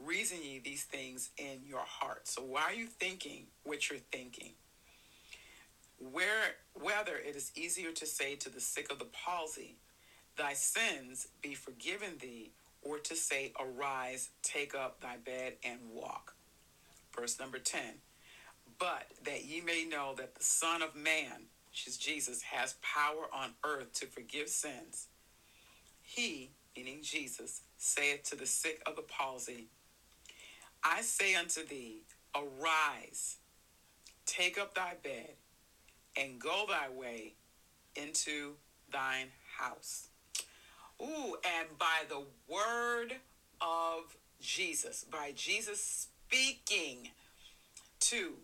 reason 0.00 0.38
ye 0.44 0.60
these 0.60 0.84
things 0.84 1.30
in 1.38 1.62
your 1.66 1.84
heart? 1.84 2.28
So 2.28 2.42
why 2.42 2.62
are 2.62 2.74
you 2.74 2.86
thinking 2.86 3.46
what 3.64 3.90
you're 3.90 3.98
thinking? 4.12 4.52
Where 5.98 6.56
whether 6.74 7.16
it 7.16 7.36
is 7.36 7.52
easier 7.54 7.92
to 7.92 8.06
say 8.06 8.36
to 8.36 8.50
the 8.50 8.60
sick 8.60 8.90
of 8.90 8.98
the 8.98 9.06
palsy, 9.06 9.76
Thy 10.36 10.52
sins 10.52 11.28
be 11.40 11.54
forgiven 11.54 12.18
thee, 12.20 12.52
or 12.82 12.98
to 12.98 13.16
say, 13.16 13.52
Arise, 13.58 14.30
take 14.42 14.74
up 14.74 15.00
thy 15.00 15.16
bed, 15.16 15.54
and 15.64 15.80
walk. 15.90 16.34
Verse 17.16 17.40
number 17.40 17.58
10 17.58 17.80
But 18.78 19.06
that 19.24 19.44
ye 19.44 19.60
may 19.60 19.84
know 19.84 20.14
that 20.16 20.34
the 20.34 20.44
Son 20.44 20.82
of 20.82 20.94
Man, 20.94 21.48
which 21.70 21.86
is 21.86 21.96
Jesus, 21.96 22.42
has 22.42 22.76
power 22.82 23.26
on 23.32 23.54
earth 23.64 23.92
to 23.94 24.06
forgive 24.06 24.48
sins, 24.48 25.08
he, 26.02 26.50
meaning 26.76 26.98
Jesus, 27.02 27.62
saith 27.78 28.22
to 28.24 28.36
the 28.36 28.46
sick 28.46 28.82
of 28.86 28.96
the 28.96 29.02
palsy, 29.02 29.68
I 30.84 31.00
say 31.00 31.34
unto 31.34 31.66
thee, 31.66 32.02
Arise, 32.34 33.38
take 34.26 34.58
up 34.58 34.74
thy 34.74 34.94
bed, 35.02 35.34
and 36.18 36.40
go 36.40 36.64
thy 36.68 36.88
way 36.88 37.34
into 37.94 38.52
thine 38.92 39.28
house. 39.58 40.08
Ooh, 41.00 41.36
and 41.58 41.78
by 41.78 42.04
the 42.08 42.22
word 42.48 43.16
of 43.60 44.16
Jesus, 44.40 45.04
by 45.10 45.32
Jesus 45.34 46.08
speaking 46.28 47.10
to 48.00 48.34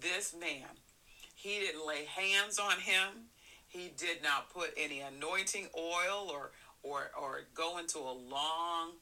this 0.00 0.34
man, 0.38 0.68
he 1.34 1.60
didn't 1.60 1.86
lay 1.86 2.04
hands 2.04 2.58
on 2.58 2.78
him. 2.80 3.30
He 3.68 3.92
did 3.96 4.22
not 4.22 4.50
put 4.52 4.72
any 4.76 5.00
anointing 5.00 5.68
oil 5.76 6.30
or 6.30 6.52
or 6.82 7.10
or 7.20 7.40
go 7.54 7.78
into 7.78 7.98
a 7.98 8.14
long 8.30 8.92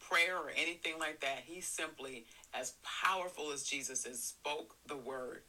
prayer 0.00 0.36
or 0.36 0.50
anything 0.56 0.98
like 0.98 1.20
that. 1.20 1.42
He 1.44 1.60
simply, 1.60 2.24
as 2.54 2.74
powerful 3.02 3.52
as 3.52 3.62
Jesus 3.62 4.06
is, 4.06 4.22
spoke 4.22 4.74
the 4.86 4.96
word. 4.96 5.42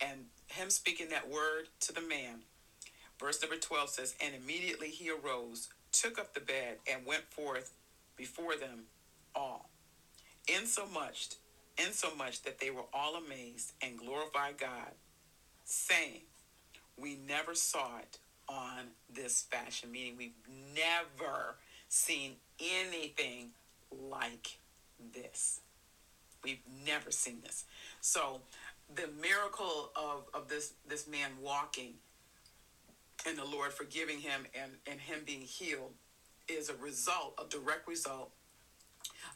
And 0.00 0.26
him 0.48 0.70
speaking 0.70 1.08
that 1.10 1.28
word 1.28 1.68
to 1.80 1.92
the 1.92 2.00
man, 2.00 2.40
verse 3.18 3.40
number 3.40 3.56
12 3.56 3.90
says, 3.90 4.14
And 4.24 4.34
immediately 4.34 4.88
he 4.88 5.10
arose, 5.10 5.68
took 5.92 6.18
up 6.18 6.34
the 6.34 6.40
bed, 6.40 6.78
and 6.90 7.06
went 7.06 7.24
forth 7.30 7.72
before 8.16 8.56
them 8.56 8.84
all. 9.34 9.68
Insomuch, 10.48 11.34
insomuch 11.78 12.42
that 12.42 12.60
they 12.60 12.70
were 12.70 12.84
all 12.92 13.16
amazed 13.16 13.72
and 13.82 13.98
glorified 13.98 14.58
God, 14.58 14.92
saying, 15.64 16.22
We 17.00 17.16
never 17.26 17.54
saw 17.54 17.98
it 17.98 18.18
on 18.48 18.88
this 19.12 19.42
fashion, 19.42 19.90
meaning 19.90 20.16
we've 20.16 20.32
never 20.74 21.56
seen 21.88 22.36
anything 22.60 23.50
like 23.90 24.58
this. 25.12 25.60
We've 26.44 26.62
never 26.86 27.10
seen 27.10 27.38
this. 27.42 27.64
So 28.00 28.40
the 28.94 29.08
miracle 29.20 29.90
of, 29.96 30.24
of 30.32 30.48
this 30.48 30.74
this 30.88 31.08
man 31.08 31.30
walking 31.42 31.94
and 33.26 33.36
the 33.36 33.44
Lord 33.44 33.72
forgiving 33.72 34.20
him 34.20 34.46
and, 34.54 34.72
and 34.86 35.00
him 35.00 35.20
being 35.24 35.40
healed 35.40 35.92
is 36.48 36.68
a 36.68 36.74
result, 36.74 37.38
a 37.44 37.48
direct 37.48 37.88
result 37.88 38.30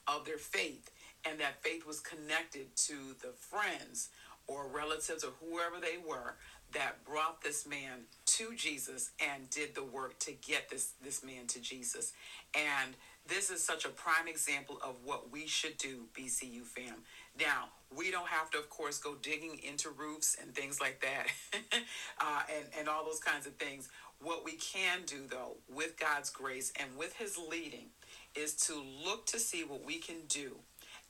of 0.07 0.25
their 0.25 0.39
faith. 0.39 0.91
And 1.25 1.39
that 1.41 1.63
faith 1.63 1.87
was 1.87 2.01
connected 2.01 2.75
to 2.77 2.95
the 3.21 3.33
friends 3.39 4.09
or 4.47 4.69
relatives 4.69 5.25
or 5.25 5.33
whoever 5.41 5.81
they 5.81 5.99
were 6.07 6.37
that 6.73 7.05
brought 7.05 7.43
this 7.43 7.67
man 7.67 8.03
to 8.25 8.55
Jesus 8.55 9.11
and 9.21 9.51
did 9.51 9.75
the 9.75 9.85
work 9.85 10.19
to 10.21 10.33
get 10.33 10.71
this 10.71 10.93
this 11.03 11.25
man 11.25 11.47
to 11.49 11.61
Jesus. 11.61 12.13
And 12.55 12.97
this 13.27 13.51
is 13.51 13.63
such 13.63 13.85
a 13.85 13.91
prime 13.91 14.29
example 14.29 14.79
of 14.83 14.97
what 15.05 15.31
we 15.31 15.47
should 15.47 15.77
do, 15.77 16.05
BCU 16.19 16.65
fam. 16.65 17.03
Now, 17.39 17.69
we 17.97 18.11
don't 18.11 18.29
have 18.29 18.51
to, 18.51 18.59
of 18.59 18.71
course, 18.71 18.99
go 18.99 19.17
digging 19.21 19.61
into 19.63 19.91
roofs 19.91 20.37
and 20.41 20.55
things 20.55 20.81
like 20.81 21.01
that 21.01 21.27
uh, 22.21 22.43
and, 22.57 22.67
and 22.79 22.89
all 22.89 23.05
those 23.05 23.21
kinds 23.21 23.47
of 23.47 23.55
things. 23.55 23.89
What 24.23 24.45
we 24.45 24.53
can 24.53 25.01
do, 25.07 25.27
though, 25.29 25.57
with 25.73 25.99
God's 25.99 26.31
grace 26.31 26.73
and 26.79 26.97
with 26.97 27.15
His 27.17 27.39
leading, 27.39 27.87
is 28.35 28.55
to 28.67 28.83
look 29.05 29.27
to 29.27 29.39
see 29.39 29.65
what 29.65 29.85
we 29.85 29.99
can 29.99 30.17
do. 30.29 30.57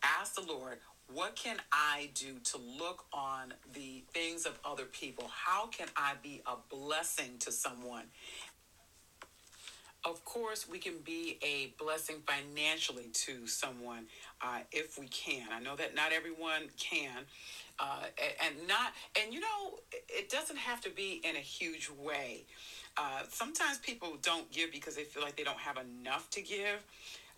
Ask 0.02 0.34
the 0.34 0.42
Lord, 0.42 0.78
what 1.12 1.34
can 1.34 1.56
I 1.72 2.10
do 2.14 2.38
to 2.44 2.58
look 2.58 3.04
on 3.12 3.52
the 3.74 4.04
things 4.14 4.46
of 4.46 4.58
other 4.64 4.84
people? 4.84 5.28
How 5.28 5.66
can 5.66 5.88
I 5.96 6.14
be 6.22 6.40
a 6.46 6.54
blessing 6.74 7.32
to 7.40 7.52
someone? 7.52 8.04
Of 10.04 10.24
course, 10.24 10.66
we 10.68 10.78
can 10.78 10.94
be 11.04 11.38
a 11.42 11.74
blessing 11.82 12.16
financially 12.26 13.10
to 13.26 13.46
someone 13.46 14.06
uh, 14.40 14.60
if 14.72 14.98
we 14.98 15.06
can. 15.08 15.48
I 15.52 15.60
know 15.60 15.76
that 15.76 15.94
not 15.94 16.12
everyone 16.12 16.70
can. 16.78 17.26
Uh, 17.78 18.04
and 18.44 18.68
not 18.68 18.92
and 19.22 19.32
you 19.32 19.40
know 19.40 19.78
it 20.10 20.28
doesn't 20.28 20.58
have 20.58 20.82
to 20.82 20.90
be 20.90 21.22
in 21.24 21.34
a 21.34 21.40
huge 21.40 21.90
way 21.98 22.44
uh, 22.98 23.22
sometimes 23.30 23.78
people 23.78 24.18
don't 24.20 24.50
give 24.52 24.70
because 24.70 24.96
they 24.96 25.02
feel 25.02 25.22
like 25.22 25.34
they 25.34 25.44
don't 25.44 25.58
have 25.58 25.78
enough 25.78 26.28
to 26.28 26.42
give 26.42 26.76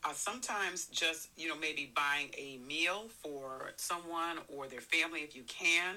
uh, 0.02 0.12
sometimes 0.12 0.86
just 0.86 1.28
you 1.36 1.48
know 1.48 1.56
maybe 1.56 1.92
buying 1.94 2.28
a 2.36 2.58
meal 2.66 3.04
for 3.22 3.72
someone 3.76 4.38
or 4.48 4.66
their 4.66 4.80
family 4.80 5.20
if 5.20 5.36
you 5.36 5.44
can 5.44 5.94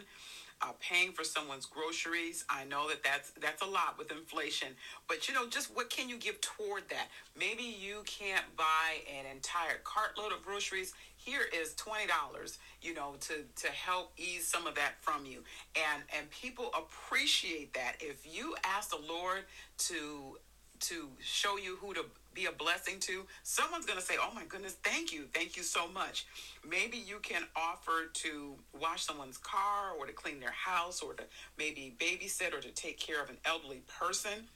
uh, 0.62 0.72
paying 0.80 1.12
for 1.12 1.24
someone's 1.24 1.66
groceries. 1.66 2.46
I 2.50 2.64
know 2.66 2.88
that 2.90 3.04
that's 3.04 3.32
that's 3.42 3.62
a 3.62 3.66
lot 3.66 3.98
with 3.98 4.12
inflation, 4.12 4.70
but 5.08 5.28
you 5.28 5.34
know, 5.34 5.48
just 5.48 5.76
what 5.76 5.90
can 5.90 6.10
you 6.10 6.18
give 6.18 6.40
toward 6.42 6.90
that? 6.90 7.08
Maybe 7.38 7.64
you 7.64 8.04
can't 8.06 8.46
buy 8.56 9.04
an 9.10 9.26
entire 9.32 9.80
cartload 9.84 10.32
of 10.32 10.44
groceries. 10.44 10.94
Here 11.18 11.46
is 11.54 11.74
twenty 11.76 12.08
dollars, 12.08 12.58
you 12.82 12.94
know, 12.94 13.16
to 13.22 13.44
to 13.64 13.68
help 13.72 14.14
ease 14.18 14.48
some 14.48 14.68
of 14.68 14.76
that 14.76 14.94
from 15.02 15.26
you, 15.26 15.44
and 15.76 16.04
and 16.18 16.30
people 16.32 16.72
appreciate 16.78 17.74
that. 17.74 17.96
If 18.00 18.26
you 18.26 18.56
ask 18.64 18.90
the 18.90 19.02
Lord 19.08 19.44
to 19.90 20.38
to 20.82 21.10
show 21.20 21.58
you 21.58 21.78
who 21.78 21.94
to 21.94 22.06
be 22.34 22.46
a 22.46 22.52
blessing 22.52 23.00
to, 23.00 23.24
someone's 23.44 23.86
going 23.86 24.00
to 24.00 24.06
say, 24.06 24.16
Oh 24.20 24.32
my 24.34 24.44
goodness, 24.46 24.76
thank 24.84 25.14
you. 25.14 25.24
Thank 25.34 25.58
you 25.58 25.64
so 25.64 25.88
much. 25.88 26.26
Maybe 26.68 26.98
you 26.98 27.20
can 27.20 27.44
offer 27.56 28.10
to 28.14 28.56
wash 28.80 29.04
someone's 29.06 29.38
car 29.38 29.92
or 29.98 30.06
to 30.06 30.14
clean 30.14 30.40
their 30.40 30.52
house 30.52 31.02
or 31.02 31.14
to 31.14 31.24
maybe 31.58 31.96
babysit 31.98 32.54
or 32.54 32.62
to 32.62 32.70
take 32.72 33.00
care 33.00 33.22
of 33.22 33.30
an 33.30 33.38
elderly 33.46 33.82
person. 34.00 34.48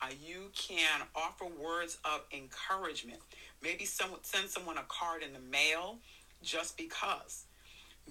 Uh, 0.00 0.08
you 0.24 0.50
can 0.54 1.00
offer 1.14 1.46
words 1.46 1.98
of 2.04 2.22
encouragement. 2.32 3.20
Maybe 3.62 3.84
someone 3.84 4.20
send 4.22 4.50
someone 4.50 4.78
a 4.78 4.84
card 4.88 5.22
in 5.22 5.32
the 5.32 5.40
mail 5.50 5.98
just 6.42 6.76
because. 6.76 7.44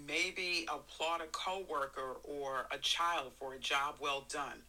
Maybe 0.08 0.68
applaud 0.68 1.22
a 1.22 1.28
coworker 1.32 2.18
or 2.24 2.68
a 2.72 2.78
child 2.78 3.32
for 3.40 3.54
a 3.54 3.60
job 3.60 3.96
well 4.00 4.26
done 4.30 4.62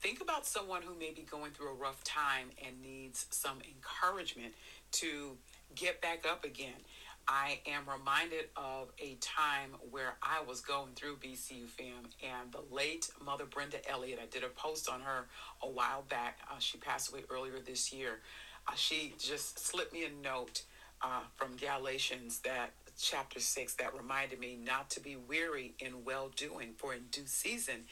Think 0.00 0.22
about 0.22 0.46
someone 0.46 0.80
who 0.80 0.98
may 0.98 1.10
be 1.10 1.22
going 1.22 1.50
through 1.52 1.68
a 1.68 1.74
rough 1.74 2.02
time 2.04 2.46
and 2.66 2.80
needs 2.80 3.26
some 3.30 3.58
encouragement 3.68 4.54
to 4.92 5.36
get 5.74 6.00
back 6.00 6.24
up 6.26 6.42
again. 6.42 6.80
I 7.28 7.60
am 7.66 7.82
reminded 7.86 8.46
of 8.56 8.88
a 8.98 9.16
time 9.20 9.72
where 9.90 10.14
I 10.22 10.40
was 10.48 10.62
going 10.62 10.92
through 10.96 11.16
BCU 11.16 11.68
fam 11.68 12.08
and 12.22 12.50
the 12.50 12.62
late 12.74 13.10
mother 13.22 13.44
Brenda 13.44 13.86
Elliott. 13.88 14.18
I 14.22 14.26
did 14.26 14.42
a 14.42 14.48
post 14.48 14.88
on 14.88 15.02
her 15.02 15.26
a 15.62 15.68
while 15.68 16.02
back. 16.08 16.38
Uh, 16.50 16.58
she 16.58 16.78
passed 16.78 17.12
away 17.12 17.24
earlier 17.28 17.60
this 17.64 17.92
year. 17.92 18.20
Uh, 18.66 18.72
she 18.76 19.12
just 19.18 19.58
slipped 19.58 19.92
me 19.92 20.06
a 20.06 20.22
note 20.22 20.62
uh, 21.02 21.20
from 21.36 21.56
Galatians 21.56 22.40
that 22.40 22.72
chapter 23.00 23.40
6 23.40 23.74
that 23.74 23.96
reminded 23.96 24.38
me 24.38 24.58
not 24.62 24.90
to 24.90 25.00
be 25.00 25.16
weary 25.16 25.74
in 25.78 26.04
well 26.04 26.30
doing, 26.36 26.74
for 26.76 26.92
in 26.92 27.00
due 27.10 27.26
season 27.26 27.84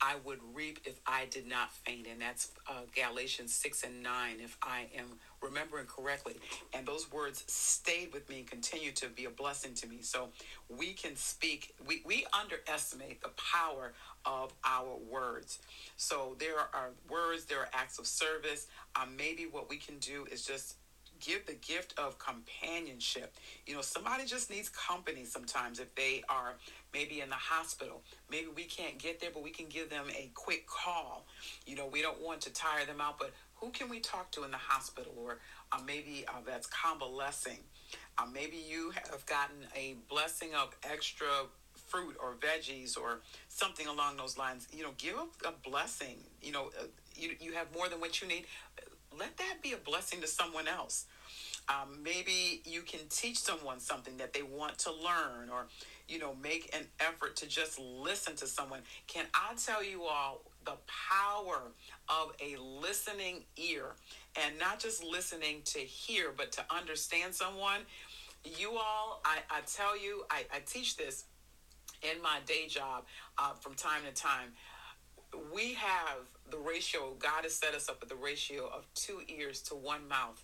I 0.00 0.16
would 0.24 0.40
reap 0.52 0.80
if 0.84 1.00
I 1.06 1.26
did 1.30 1.46
not 1.48 1.72
faint. 1.72 2.06
And 2.10 2.20
that's 2.20 2.50
uh, 2.68 2.82
Galatians 2.94 3.52
6 3.52 3.84
and 3.84 4.02
9, 4.02 4.36
if 4.40 4.58
I 4.62 4.86
am 4.96 5.18
remembering 5.40 5.86
correctly. 5.86 6.34
And 6.74 6.86
those 6.86 7.10
words 7.10 7.44
stayed 7.46 8.12
with 8.12 8.28
me 8.28 8.40
and 8.40 8.46
continue 8.46 8.92
to 8.92 9.08
be 9.08 9.24
a 9.24 9.30
blessing 9.30 9.74
to 9.74 9.86
me. 9.86 9.98
So 10.02 10.28
we 10.68 10.92
can 10.92 11.16
speak, 11.16 11.74
we, 11.86 12.02
we 12.04 12.26
underestimate 12.38 13.22
the 13.22 13.30
power 13.36 13.92
of 14.24 14.52
our 14.64 14.96
words. 15.08 15.60
So 15.96 16.36
there 16.38 16.58
are 16.58 16.90
words, 17.08 17.44
there 17.44 17.60
are 17.60 17.68
acts 17.72 17.98
of 17.98 18.06
service. 18.06 18.66
Uh, 18.96 19.06
maybe 19.16 19.46
what 19.50 19.70
we 19.70 19.76
can 19.76 19.98
do 19.98 20.26
is 20.30 20.44
just 20.44 20.76
give 21.20 21.46
the 21.46 21.54
gift 21.54 21.94
of 21.98 22.18
companionship. 22.18 23.34
You 23.66 23.74
know, 23.74 23.80
somebody 23.80 24.24
just 24.24 24.50
needs 24.50 24.68
company 24.68 25.24
sometimes 25.24 25.78
if 25.78 25.94
they 25.94 26.22
are 26.28 26.54
maybe 26.92 27.20
in 27.20 27.28
the 27.28 27.36
hospital. 27.36 28.02
Maybe 28.30 28.48
we 28.54 28.64
can't 28.64 28.98
get 28.98 29.20
there, 29.20 29.30
but 29.32 29.42
we 29.42 29.50
can 29.50 29.66
give 29.66 29.90
them 29.90 30.06
a 30.16 30.30
quick 30.34 30.66
call. 30.66 31.26
You 31.66 31.76
know, 31.76 31.86
we 31.86 32.02
don't 32.02 32.22
want 32.22 32.40
to 32.42 32.52
tire 32.52 32.84
them 32.86 33.00
out, 33.00 33.18
but 33.18 33.32
who 33.56 33.70
can 33.70 33.88
we 33.88 34.00
talk 34.00 34.30
to 34.32 34.44
in 34.44 34.50
the 34.50 34.56
hospital 34.56 35.12
or 35.16 35.38
uh, 35.72 35.78
maybe 35.86 36.24
uh, 36.28 36.32
that's 36.46 36.66
convalescing? 36.66 37.58
Uh, 38.18 38.26
maybe 38.32 38.56
you 38.56 38.90
have 38.90 39.24
gotten 39.26 39.56
a 39.74 39.96
blessing 40.08 40.54
of 40.54 40.74
extra 40.82 41.26
fruit 41.86 42.16
or 42.20 42.34
veggies 42.34 42.98
or 42.98 43.20
something 43.48 43.86
along 43.86 44.16
those 44.16 44.38
lines. 44.38 44.66
You 44.72 44.84
know, 44.84 44.90
give 44.98 45.16
a, 45.44 45.52
blessing. 45.68 46.16
You 46.42 46.52
know, 46.52 46.70
uh, 46.80 46.84
you, 47.14 47.36
you 47.40 47.52
have 47.52 47.66
more 47.74 47.88
than 47.88 48.00
what 48.00 48.20
you 48.20 48.28
need 48.28 48.46
let 49.18 49.36
that 49.38 49.62
be 49.62 49.72
a 49.72 49.76
blessing 49.76 50.20
to 50.20 50.26
someone 50.26 50.68
else. 50.68 51.06
Um, 51.68 52.02
maybe 52.02 52.62
you 52.64 52.82
can 52.82 53.00
teach 53.10 53.38
someone 53.38 53.80
something 53.80 54.16
that 54.18 54.32
they 54.32 54.42
want 54.42 54.78
to 54.78 54.92
learn 54.92 55.50
or 55.50 55.66
you 56.08 56.18
know 56.20 56.34
make 56.40 56.70
an 56.76 56.86
effort 57.00 57.34
to 57.36 57.48
just 57.48 57.80
listen 57.80 58.36
to 58.36 58.46
someone. 58.46 58.80
Can 59.08 59.26
i 59.34 59.54
tell 59.56 59.82
you 59.82 60.04
all 60.04 60.42
the 60.64 60.76
power 60.86 61.62
of 62.08 62.32
a 62.40 62.56
listening 62.60 63.44
ear 63.56 63.94
and 64.44 64.58
not 64.58 64.78
just 64.78 65.02
listening 65.02 65.62
to 65.64 65.80
hear 65.80 66.32
but 66.36 66.52
to 66.52 66.64
understand 66.70 67.34
someone? 67.34 67.80
You 68.44 68.72
all 68.72 69.20
i, 69.24 69.38
I 69.50 69.60
tell 69.66 69.98
you 70.00 70.24
I, 70.30 70.44
I 70.54 70.60
teach 70.64 70.96
this 70.96 71.24
in 72.02 72.22
my 72.22 72.38
day 72.46 72.68
job 72.68 73.04
uh, 73.38 73.52
from 73.54 73.74
time 73.74 74.02
to 74.06 74.14
time. 74.14 74.52
We 75.52 75.74
have 75.74 76.18
the 76.50 76.58
ratio, 76.58 77.14
God 77.18 77.42
has 77.42 77.54
set 77.54 77.74
us 77.74 77.88
up 77.88 78.00
with 78.00 78.08
the 78.08 78.16
ratio 78.16 78.66
of 78.66 78.86
two 78.94 79.20
ears 79.28 79.60
to 79.62 79.74
one 79.74 80.06
mouth. 80.08 80.42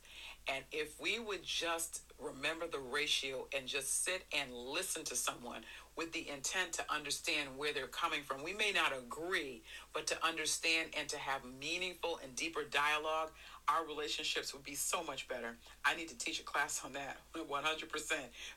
And 0.48 0.64
if 0.72 1.00
we 1.00 1.20
would 1.20 1.44
just 1.44 2.02
remember 2.18 2.66
the 2.66 2.80
ratio 2.80 3.46
and 3.56 3.66
just 3.66 4.04
sit 4.04 4.24
and 4.36 4.52
listen 4.52 5.04
to 5.04 5.14
someone 5.14 5.62
with 5.96 6.12
the 6.12 6.28
intent 6.28 6.72
to 6.72 6.84
understand 6.92 7.50
where 7.56 7.72
they're 7.72 7.86
coming 7.86 8.22
from, 8.24 8.42
we 8.42 8.52
may 8.52 8.72
not 8.72 8.92
agree, 8.96 9.62
but 9.92 10.06
to 10.08 10.26
understand 10.26 10.88
and 10.98 11.08
to 11.08 11.18
have 11.18 11.42
meaningful 11.60 12.18
and 12.24 12.34
deeper 12.34 12.64
dialogue, 12.64 13.30
our 13.68 13.86
relationships 13.86 14.52
would 14.52 14.64
be 14.64 14.74
so 14.74 15.04
much 15.04 15.28
better. 15.28 15.56
I 15.84 15.94
need 15.94 16.08
to 16.08 16.18
teach 16.18 16.40
a 16.40 16.44
class 16.44 16.82
on 16.84 16.92
that 16.94 17.18
100% 17.36 18.12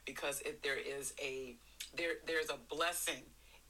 because 0.06 0.42
if 0.42 0.62
there 0.62 0.78
is 0.78 1.14
a 1.22 1.56
there 1.96 2.14
there's 2.26 2.50
a 2.50 2.58
blessing 2.74 3.22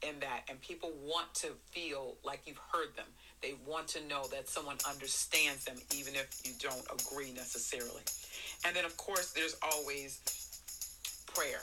in 0.02 0.18
that 0.20 0.42
and 0.48 0.60
people 0.60 0.92
want 1.02 1.32
to 1.34 1.48
feel 1.70 2.16
like 2.24 2.40
you've 2.46 2.60
heard 2.72 2.94
them 2.96 3.06
they 3.46 3.54
want 3.64 3.86
to 3.86 4.04
know 4.08 4.26
that 4.32 4.48
someone 4.48 4.76
understands 4.90 5.64
them 5.64 5.76
even 5.96 6.14
if 6.16 6.42
you 6.44 6.50
don't 6.58 6.84
agree 6.90 7.30
necessarily. 7.30 8.02
And 8.64 8.74
then 8.74 8.84
of 8.84 8.96
course 8.96 9.32
there's 9.32 9.56
always 9.62 10.18
prayer. 11.32 11.62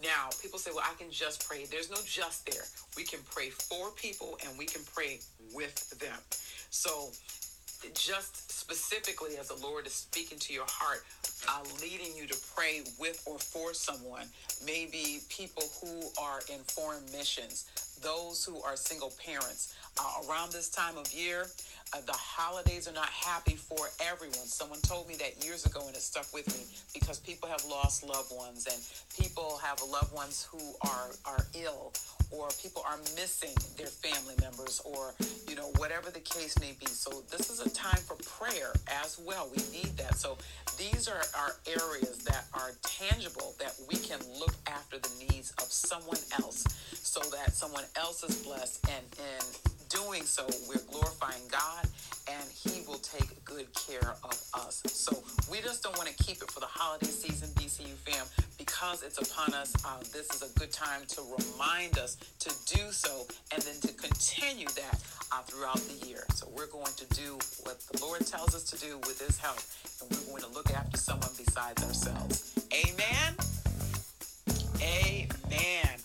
Now 0.00 0.28
people 0.40 0.60
say 0.60 0.70
well 0.72 0.84
i 0.88 0.94
can 0.94 1.10
just 1.10 1.48
pray. 1.48 1.64
There's 1.64 1.90
no 1.90 1.96
just 2.06 2.46
there. 2.46 2.62
We 2.96 3.02
can 3.02 3.18
pray 3.34 3.50
for 3.50 3.90
people 3.90 4.38
and 4.46 4.56
we 4.56 4.66
can 4.66 4.82
pray 4.94 5.18
with 5.52 5.98
them. 5.98 6.18
So 6.70 7.10
just 7.94 8.50
specifically 8.50 9.36
as 9.36 9.48
the 9.48 9.56
lord 9.56 9.86
is 9.86 9.92
speaking 9.92 10.38
to 10.38 10.52
your 10.52 10.66
heart 10.68 11.04
uh, 11.48 11.62
leading 11.82 12.16
you 12.16 12.26
to 12.26 12.36
pray 12.54 12.82
with 12.98 13.22
or 13.26 13.38
for 13.38 13.74
someone, 13.74 14.26
maybe 14.64 15.20
people 15.28 15.64
who 15.80 16.00
are 16.20 16.40
in 16.50 16.60
foreign 16.64 17.04
missions, 17.12 17.66
those 18.02 18.44
who 18.44 18.60
are 18.62 18.76
single 18.76 19.12
parents. 19.24 19.74
Uh, 19.98 20.28
around 20.28 20.50
this 20.52 20.68
time 20.70 20.96
of 20.98 21.12
year, 21.12 21.46
uh, 21.92 22.00
the 22.06 22.12
holidays 22.12 22.88
are 22.88 22.92
not 22.92 23.08
happy 23.08 23.54
for 23.54 23.88
everyone. 24.00 24.46
Someone 24.46 24.80
told 24.80 25.06
me 25.08 25.14
that 25.16 25.44
years 25.44 25.64
ago, 25.66 25.86
and 25.86 25.94
it 25.94 26.02
stuck 26.02 26.26
with 26.34 26.48
me 26.56 26.64
because 26.92 27.20
people 27.20 27.48
have 27.48 27.64
lost 27.64 28.02
loved 28.02 28.32
ones, 28.34 28.66
and 28.66 28.80
people 29.16 29.58
have 29.62 29.80
loved 29.82 30.12
ones 30.12 30.48
who 30.50 30.58
are 30.82 31.10
are 31.24 31.46
ill, 31.54 31.92
or 32.32 32.48
people 32.60 32.82
are 32.88 32.98
missing 33.14 33.54
their 33.76 33.86
family 33.86 34.34
members, 34.40 34.80
or 34.84 35.14
you 35.48 35.54
know 35.54 35.70
whatever 35.76 36.10
the 36.10 36.20
case 36.20 36.58
may 36.58 36.72
be. 36.80 36.86
So 36.86 37.22
this 37.30 37.48
is 37.50 37.60
a 37.60 37.70
time 37.70 38.02
for 38.02 38.16
prayer 38.26 38.72
as 38.88 39.20
well. 39.24 39.48
We 39.54 39.62
need 39.70 39.96
that. 39.98 40.16
So 40.16 40.36
these 40.78 41.06
are 41.08 41.22
our 41.38 41.54
areas 41.68 42.18
that 42.24 42.46
are 42.54 42.72
tangible 42.82 43.54
that 43.60 43.74
we 43.88 43.96
can 43.96 44.18
look 44.40 44.54
after 44.66 44.98
the 44.98 45.10
needs 45.20 45.52
of 45.58 45.70
someone 45.70 46.18
else, 46.40 46.64
so 47.14 47.20
that 47.30 47.52
someone 47.54 47.84
else 47.94 48.24
is 48.24 48.42
blessed, 48.42 48.84
and 48.90 49.04
in 49.18 49.44
doing 49.88 50.24
so, 50.24 50.44
we're 50.68 50.82
glorifying 50.90 51.42
God 51.48 51.86
and 52.28 52.42
He 52.50 52.82
will 52.88 52.98
take 52.98 53.44
good 53.44 53.72
care 53.74 54.16
of 54.24 54.34
us. 54.54 54.82
So 54.86 55.22
we 55.48 55.60
just 55.60 55.84
don't 55.84 55.96
want 55.96 56.08
to 56.08 56.24
keep 56.24 56.42
it 56.42 56.50
for 56.50 56.58
the 56.58 56.66
holiday 56.66 57.06
season, 57.06 57.50
BCU 57.50 57.94
fam, 58.02 58.26
because 58.58 59.04
it's 59.04 59.18
upon 59.18 59.54
us. 59.54 59.72
Uh, 59.84 59.98
this 60.12 60.28
is 60.34 60.42
a 60.42 60.58
good 60.58 60.72
time 60.72 61.02
to 61.08 61.20
remind 61.22 61.98
us 61.98 62.16
to 62.40 62.50
do 62.74 62.90
so 62.90 63.26
and 63.52 63.62
then 63.62 63.78
to 63.82 63.92
continue 63.94 64.66
that 64.74 64.98
uh, 65.30 65.42
throughout 65.42 65.80
the 65.86 66.06
year. 66.08 66.24
So 66.34 66.48
we're 66.56 66.66
going 66.66 66.94
to 66.96 67.06
do 67.14 67.38
what 67.62 67.78
the 67.92 68.04
Lord 68.04 68.26
tells 68.26 68.56
us 68.56 68.64
to 68.70 68.76
do 68.76 68.98
with 69.06 69.20
His 69.20 69.38
help, 69.38 69.60
and 70.00 70.10
we're 70.10 70.40
going 70.40 70.50
to 70.50 70.56
look 70.56 70.72
after 70.72 70.96
someone 70.96 71.30
besides 71.36 71.84
ourselves. 71.84 72.58
Amen. 72.72 73.36
Amen. 74.82 76.03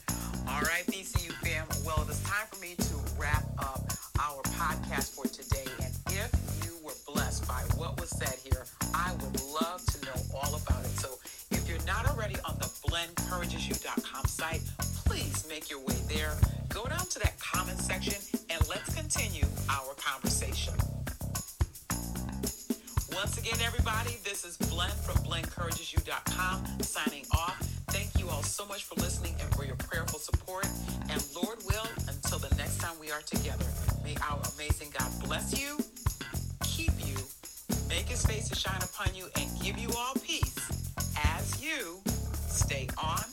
All 0.49 0.62
right, 0.62 0.83
BCU 0.88 1.31
fam. 1.45 1.65
Well, 1.85 2.05
it's 2.09 2.23
time 2.23 2.47
for 2.51 2.59
me 2.59 2.73
to 2.75 2.95
wrap 3.19 3.43
up 3.59 3.83
our 4.19 4.41
podcast 4.57 5.13
for 5.15 5.27
today. 5.27 5.65
And 5.81 5.93
if 6.07 6.65
you 6.65 6.73
were 6.83 6.97
blessed 7.07 7.47
by 7.47 7.62
what 7.77 7.99
was 7.99 8.09
said 8.09 8.35
here, 8.43 8.65
I 8.93 9.13
would 9.13 9.41
love 9.43 9.85
to 9.85 10.05
know 10.05 10.19
all 10.33 10.55
about 10.55 10.83
it. 10.83 10.91
So 10.99 11.19
if 11.51 11.69
you're 11.69 11.85
not 11.85 12.09
already 12.09 12.35
on 12.45 12.57
the 12.57 12.65
blendencouragesyou.com 12.88 14.25
site, 14.25 14.62
please 15.05 15.45
make 15.47 15.69
your 15.69 15.79
way 15.81 15.95
there. 16.07 16.33
Go 16.69 16.85
down 16.85 17.05
to 17.05 17.19
that 17.19 17.39
comment 17.39 17.79
section 17.79 18.15
and 18.49 18.67
let's 18.67 18.93
continue 18.95 19.45
our 19.69 19.93
conversation. 19.95 20.73
Once 23.13 23.38
again, 23.38 23.59
everybody, 23.63 24.17
this 24.23 24.43
is 24.45 24.57
Blen 24.57 24.89
from 25.03 25.15
blendencouragesyou.com 25.23 26.81
signing 26.81 27.25
off. 27.33 27.57
Thank 27.89 28.17
you 28.19 28.29
all 28.29 28.43
so 28.43 28.65
much 28.65 28.83
for 28.85 28.95
listening 28.95 29.35
we 33.10 33.15
are 33.15 33.22
together, 33.22 33.65
may 34.04 34.15
our 34.30 34.39
amazing 34.54 34.89
God 34.95 35.10
bless 35.24 35.60
you, 35.60 35.78
keep 36.63 36.91
you, 37.00 37.15
make 37.88 38.08
his 38.08 38.24
face 38.24 38.48
to 38.50 38.56
shine 38.56 38.80
upon 38.84 39.15
you, 39.15 39.26
and 39.36 39.50
give 39.63 39.80
you 39.80 39.89
all 39.98 40.13
peace 40.22 40.56
as 41.36 41.63
you 41.63 42.00
stay 42.48 42.88
on 43.02 43.28